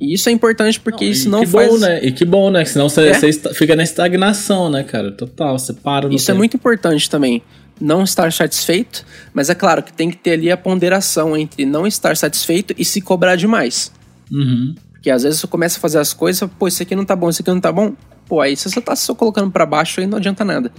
[0.00, 1.68] E isso é importante porque E isso não que faz.
[1.70, 2.00] bom, né?
[2.02, 2.64] E que bom, né?
[2.64, 3.14] Senão você, É.
[3.14, 5.12] você fica na estagnação, né, cara?
[5.12, 6.38] Total, você para no Isso é tempo.
[6.38, 7.42] muito importante também.
[7.80, 11.86] Não estar satisfeito, mas é claro que tem que ter ali a ponderação entre não
[11.86, 13.92] estar satisfeito e se cobrar demais.
[14.30, 14.74] Uhum.
[14.92, 17.28] Porque às vezes você começa a fazer as coisas, pô, isso aqui não tá bom,
[17.30, 17.94] isso aqui não tá bom.
[18.28, 20.70] Pô, aí se você tá só colocando pra baixo aí não adianta nada.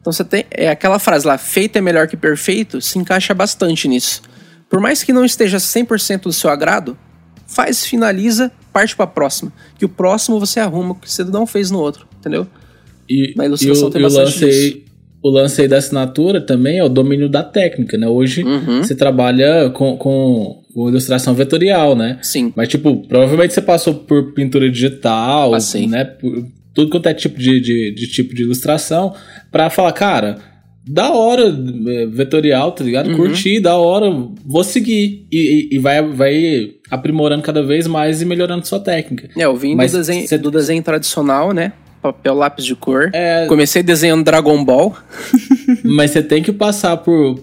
[0.00, 0.44] Então você tem.
[0.50, 4.22] É aquela frase lá, feito é melhor que perfeito, se encaixa bastante nisso.
[4.68, 6.96] Por mais que não esteja 100% do seu agrado,
[7.50, 9.52] faz, finaliza, parte pra próxima.
[9.78, 12.46] Que o próximo você arruma o que você não fez no outro, entendeu?
[13.08, 14.84] E, Na ilustração e o, tem bastante
[15.22, 18.08] o lance aí da assinatura também é o domínio da técnica, né?
[18.08, 18.82] Hoje Uhum.
[18.82, 22.18] você trabalha com, com, ilustração vetorial, né?
[22.22, 22.52] Sim.
[22.56, 25.86] Mas, tipo, provavelmente você passou por pintura digital, Passei.
[25.86, 26.04] né?
[26.06, 29.12] Por tudo quanto é tipo de, de, de tipo de ilustração,
[29.50, 30.38] pra falar, cara,
[30.86, 33.10] da hora eh, vetorial, tá ligado?
[33.10, 33.16] Uhum.
[33.16, 34.10] Curti, da hora,
[34.44, 35.26] vou seguir.
[35.30, 39.28] E, e, e vai, vai aprimorando cada vez mais e melhorando sua técnica.
[39.36, 41.72] É, eu vim Mas do, desenho, cê- do desenho tradicional, né?
[42.02, 43.10] Papel, lápis de cor.
[43.12, 44.96] É, Comecei desenhando Dragon Ball.
[45.84, 47.38] Mas você tem que passar por,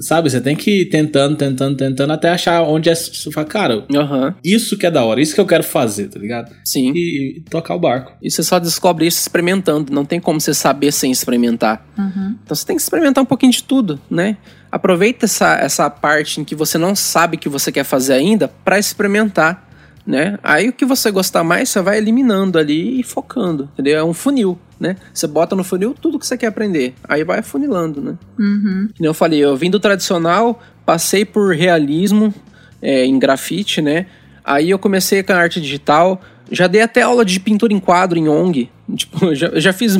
[0.00, 0.30] Sabe?
[0.30, 2.94] Você tem que ir tentando, tentando, tentando até achar onde é.
[2.94, 4.34] Você fala, cara, Aham.
[4.44, 6.54] isso que é da hora, isso que eu quero fazer, tá ligado?
[6.64, 6.92] Sim.
[6.94, 8.12] E, e tocar o barco.
[8.22, 9.92] E você só descobre isso experimentando.
[9.92, 11.86] Não tem como você saber sem experimentar.
[11.98, 12.36] Uhum.
[12.42, 14.36] Então você tem que experimentar um pouquinho de tudo, né?
[14.70, 18.48] Aproveita essa, essa parte em que você não sabe o que você quer fazer ainda
[18.48, 19.68] para experimentar,
[20.06, 20.38] né?
[20.42, 23.98] Aí o que você gostar mais, você vai eliminando ali e focando, entendeu?
[23.98, 24.96] É um funil, né?
[25.12, 26.94] Você bota no funil tudo que você quer aprender.
[27.04, 28.18] Aí vai afunilando, né?
[28.38, 28.88] Uhum.
[28.98, 32.34] Eu falei, eu vim do tradicional, passei por realismo
[32.80, 34.06] é, em grafite, né?
[34.42, 36.20] Aí eu comecei com a arte digital,
[36.50, 38.70] já dei até aula de pintura em quadro em ONG.
[38.96, 39.96] Tipo, já, já fiz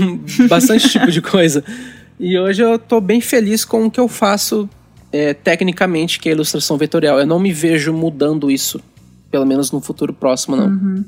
[0.49, 1.63] bastante tipo de coisa.
[2.19, 4.69] E hoje eu tô bem feliz com o que eu faço
[5.13, 7.19] é, tecnicamente, que é a ilustração vetorial.
[7.19, 8.81] Eu não me vejo mudando isso,
[9.31, 10.69] pelo menos no futuro próximo, não.
[10.69, 11.05] Cara,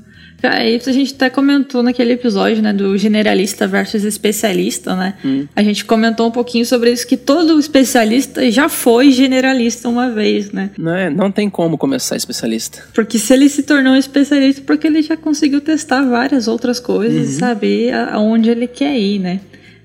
[0.74, 5.14] isso a gente até comentou naquele episódio, né, do generalista versus especialista, né?
[5.24, 5.46] Hum.
[5.54, 10.50] A gente comentou um pouquinho sobre isso, que todo especialista já foi generalista uma vez,
[10.50, 10.70] né?
[10.76, 12.82] Não, é, não tem como começar especialista.
[12.94, 17.30] Porque se ele se tornou um especialista, porque ele já conseguiu testar várias outras coisas
[17.30, 19.40] e saber aonde ele quer ir, né?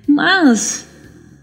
[0.07, 0.87] Mas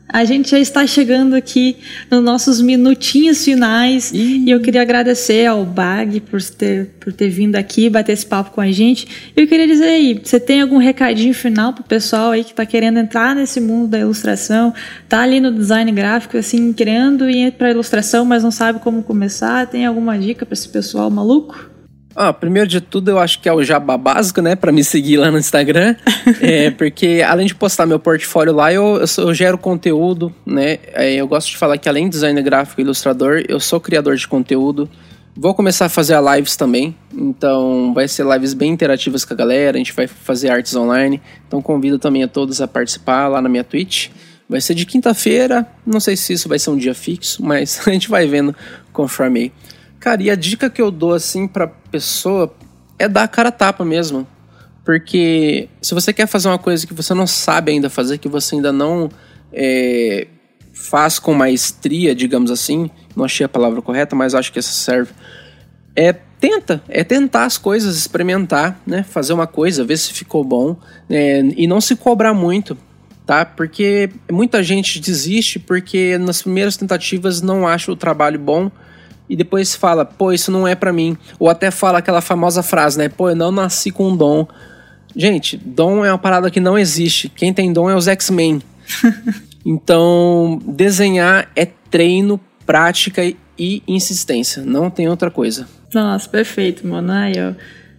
[0.09, 1.77] a gente já está chegando aqui
[2.11, 7.57] nos nossos minutinhos finais e eu queria agradecer ao Bag por ter, por ter vindo
[7.57, 9.33] aqui bater esse papo com a gente.
[9.35, 12.99] Eu queria dizer aí, você tem algum recadinho final pro pessoal aí que está querendo
[12.99, 14.75] entrar nesse mundo da ilustração,
[15.09, 19.67] tá ali no design gráfico, assim, querendo ir para ilustração, mas não sabe como começar?
[19.67, 21.74] Tem alguma dica para esse pessoal maluco?
[22.17, 24.55] Ah, primeiro de tudo, eu acho que é o jabá básico, né?
[24.55, 25.97] Pra me seguir lá no Instagram.
[26.41, 30.79] é, porque além de postar meu portfólio lá, eu, eu, eu gero conteúdo, né?
[30.93, 34.17] É, eu gosto de falar que além de designer gráfico e ilustrador, eu sou criador
[34.17, 34.89] de conteúdo.
[35.37, 36.95] Vou começar a fazer lives também.
[37.13, 39.77] Então, vai ser lives bem interativas com a galera.
[39.77, 41.21] A gente vai fazer artes online.
[41.49, 44.11] Então, convido também a todos a participar lá na minha Twitch.
[44.49, 45.67] Vai ser de quinta-feira.
[45.85, 48.55] Não sei se isso vai ser um dia fixo, mas a gente vai vendo
[48.93, 49.53] conforme aí.
[49.99, 52.53] Cara, e a dica que eu dou assim pra pessoa
[52.99, 54.27] é dar a cara a tapa mesmo.
[54.85, 58.57] Porque se você quer fazer uma coisa que você não sabe ainda fazer, que você
[58.57, 59.09] ainda não
[59.53, 60.27] é,
[60.73, 65.13] faz com maestria, digamos assim, não achei a palavra correta, mas acho que essa serve.
[65.95, 69.05] É tenta, é tentar as coisas, experimentar, né?
[69.05, 70.77] Fazer uma coisa, ver se ficou bom
[71.09, 72.77] é, e não se cobrar muito,
[73.25, 73.45] tá?
[73.45, 78.71] Porque muita gente desiste porque nas primeiras tentativas não acha o trabalho bom
[79.29, 81.17] e depois fala, pô, isso não é pra mim.
[81.39, 83.09] Ou até fala aquela famosa frase, né?
[83.09, 84.47] Pô, eu não nasci com um dom.
[85.17, 87.29] Gente, dom é uma parada que não existe.
[87.29, 88.61] Quem tem dom é os X-Men.
[89.65, 93.23] então, desenhar é treino, prática
[93.59, 94.63] e insistência.
[94.63, 95.67] Não tem outra coisa.
[95.93, 97.13] Nossa, perfeito, mano.
[97.13, 97.55] Ai, ó.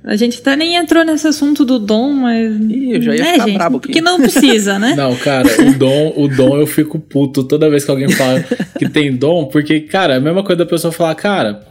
[0.07, 2.55] A gente até nem entrou nesse assunto do dom, mas.
[2.69, 3.55] Ih, eu já ia né, ficar gente?
[3.55, 3.87] brabo aqui.
[3.87, 4.93] Porque não precisa, né?
[4.95, 8.45] Não, cara, o dom, o dom eu fico puto toda vez que alguém fala
[8.77, 11.61] que tem dom, porque, cara, é a mesma coisa da pessoa falar, cara,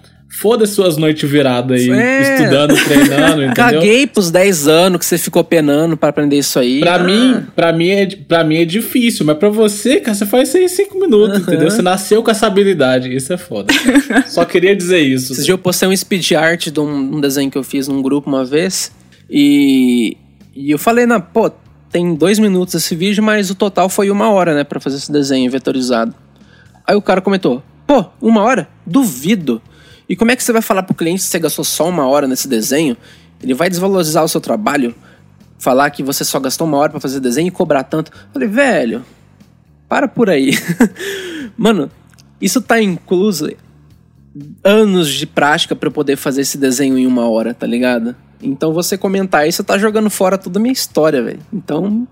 [0.41, 2.35] foda suas noites viradas aí, É.
[2.35, 3.55] estudando, treinando, entendeu?
[3.55, 6.81] Caguei pros 10 anos que você ficou penando pra aprender isso aí.
[6.81, 10.27] Pra Ah, mim, pra mim, é, pra mim é difícil, mas pra você, cara, você
[10.27, 11.71] faz isso aí em 5 minutos, entendeu?
[11.71, 13.73] Você nasceu com essa habilidade, isso é foda.
[14.27, 15.33] Só queria dizer isso.
[15.33, 18.03] Esses dias eu postei um speed art de um, um desenho que eu fiz num
[18.03, 18.93] grupo uma vez.
[19.31, 20.17] E,
[20.55, 21.51] e eu falei, na, pô,
[21.91, 25.11] tem dois minutos esse vídeo, mas o total foi uma hora, né, pra fazer esse
[25.11, 26.15] desenho vetorizado.
[26.87, 28.69] Aí o cara comentou, pô, uma hora?
[28.87, 29.63] Duvido.
[30.09, 32.27] E como é que você vai falar pro cliente se você gastou só uma hora
[32.27, 32.97] nesse desenho?
[33.43, 34.95] Ele vai desvalorizar o seu trabalho?
[35.59, 38.11] Falar que você só gastou uma hora pra fazer desenho e cobrar tanto?
[38.13, 39.05] Eu falei, velho,
[39.89, 40.51] para por aí.
[41.57, 41.91] Mano,
[42.41, 43.51] isso tá incluso
[44.63, 48.15] anos de prática pra eu poder fazer esse desenho em uma hora, tá ligado?
[48.43, 51.41] Então você comentar isso, tá jogando fora toda a minha história, velho.
[51.53, 52.07] Então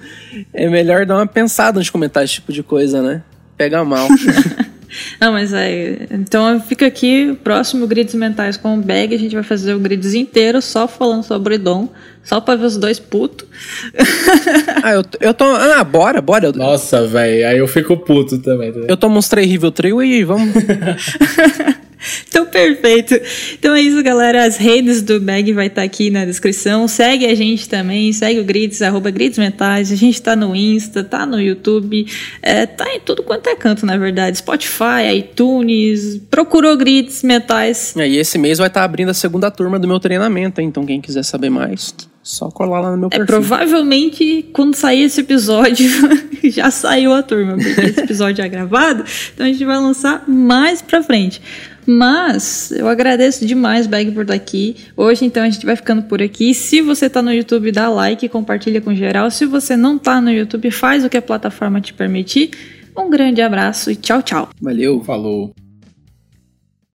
[0.52, 3.22] é melhor dar uma pensada antes de comentar esse tipo de coisa, né?
[3.56, 4.08] Pega mal.
[5.20, 6.06] Não, mas é.
[6.10, 9.14] Então fica aqui o próximo Grids Mentais com o Bag.
[9.14, 11.88] A gente vai fazer o Grids inteiro só falando sobre dom.
[12.22, 13.46] Só pra ver os dois putos.
[14.82, 15.44] ah, eu, eu tô.
[15.44, 16.50] Ah, bora, bora.
[16.52, 18.70] Nossa, velho, aí eu fico puto também.
[18.70, 18.88] entendeu?
[18.88, 20.52] eu tomo uns três Rivel Trio e vamos.
[22.28, 23.14] Então, perfeito.
[23.58, 24.44] Então é isso, galera.
[24.44, 26.86] As redes do Bag vai estar aqui na descrição.
[26.86, 28.12] Segue a gente também.
[28.12, 29.90] Segue o Grids, arroba Grids Mentais.
[29.90, 32.06] A gente tá no Insta, tá no YouTube.
[32.42, 34.38] É, tá em tudo quanto é canto, na verdade.
[34.38, 36.20] Spotify, iTunes.
[36.30, 37.94] Procurou Grids Mentais.
[37.96, 40.68] e aí esse mês vai estar abrindo a segunda turma do meu treinamento, hein?
[40.68, 43.26] Então quem quiser saber mais, só colar lá no meu É, perfil.
[43.26, 45.88] provavelmente quando sair esse episódio
[46.44, 49.04] já saiu a turma, porque esse episódio é gravado,
[49.34, 51.40] então a gente vai lançar mais pra frente.
[51.86, 54.76] Mas eu agradeço demais, Bag, por estar aqui.
[54.96, 56.52] Hoje, então, a gente vai ficando por aqui.
[56.52, 59.30] Se você tá no YouTube, dá like, compartilha com geral.
[59.30, 62.50] Se você não tá no YouTube, faz o que a plataforma te permitir.
[62.96, 64.48] Um grande abraço e tchau, tchau.
[64.60, 65.02] Valeu.
[65.04, 65.65] Falou.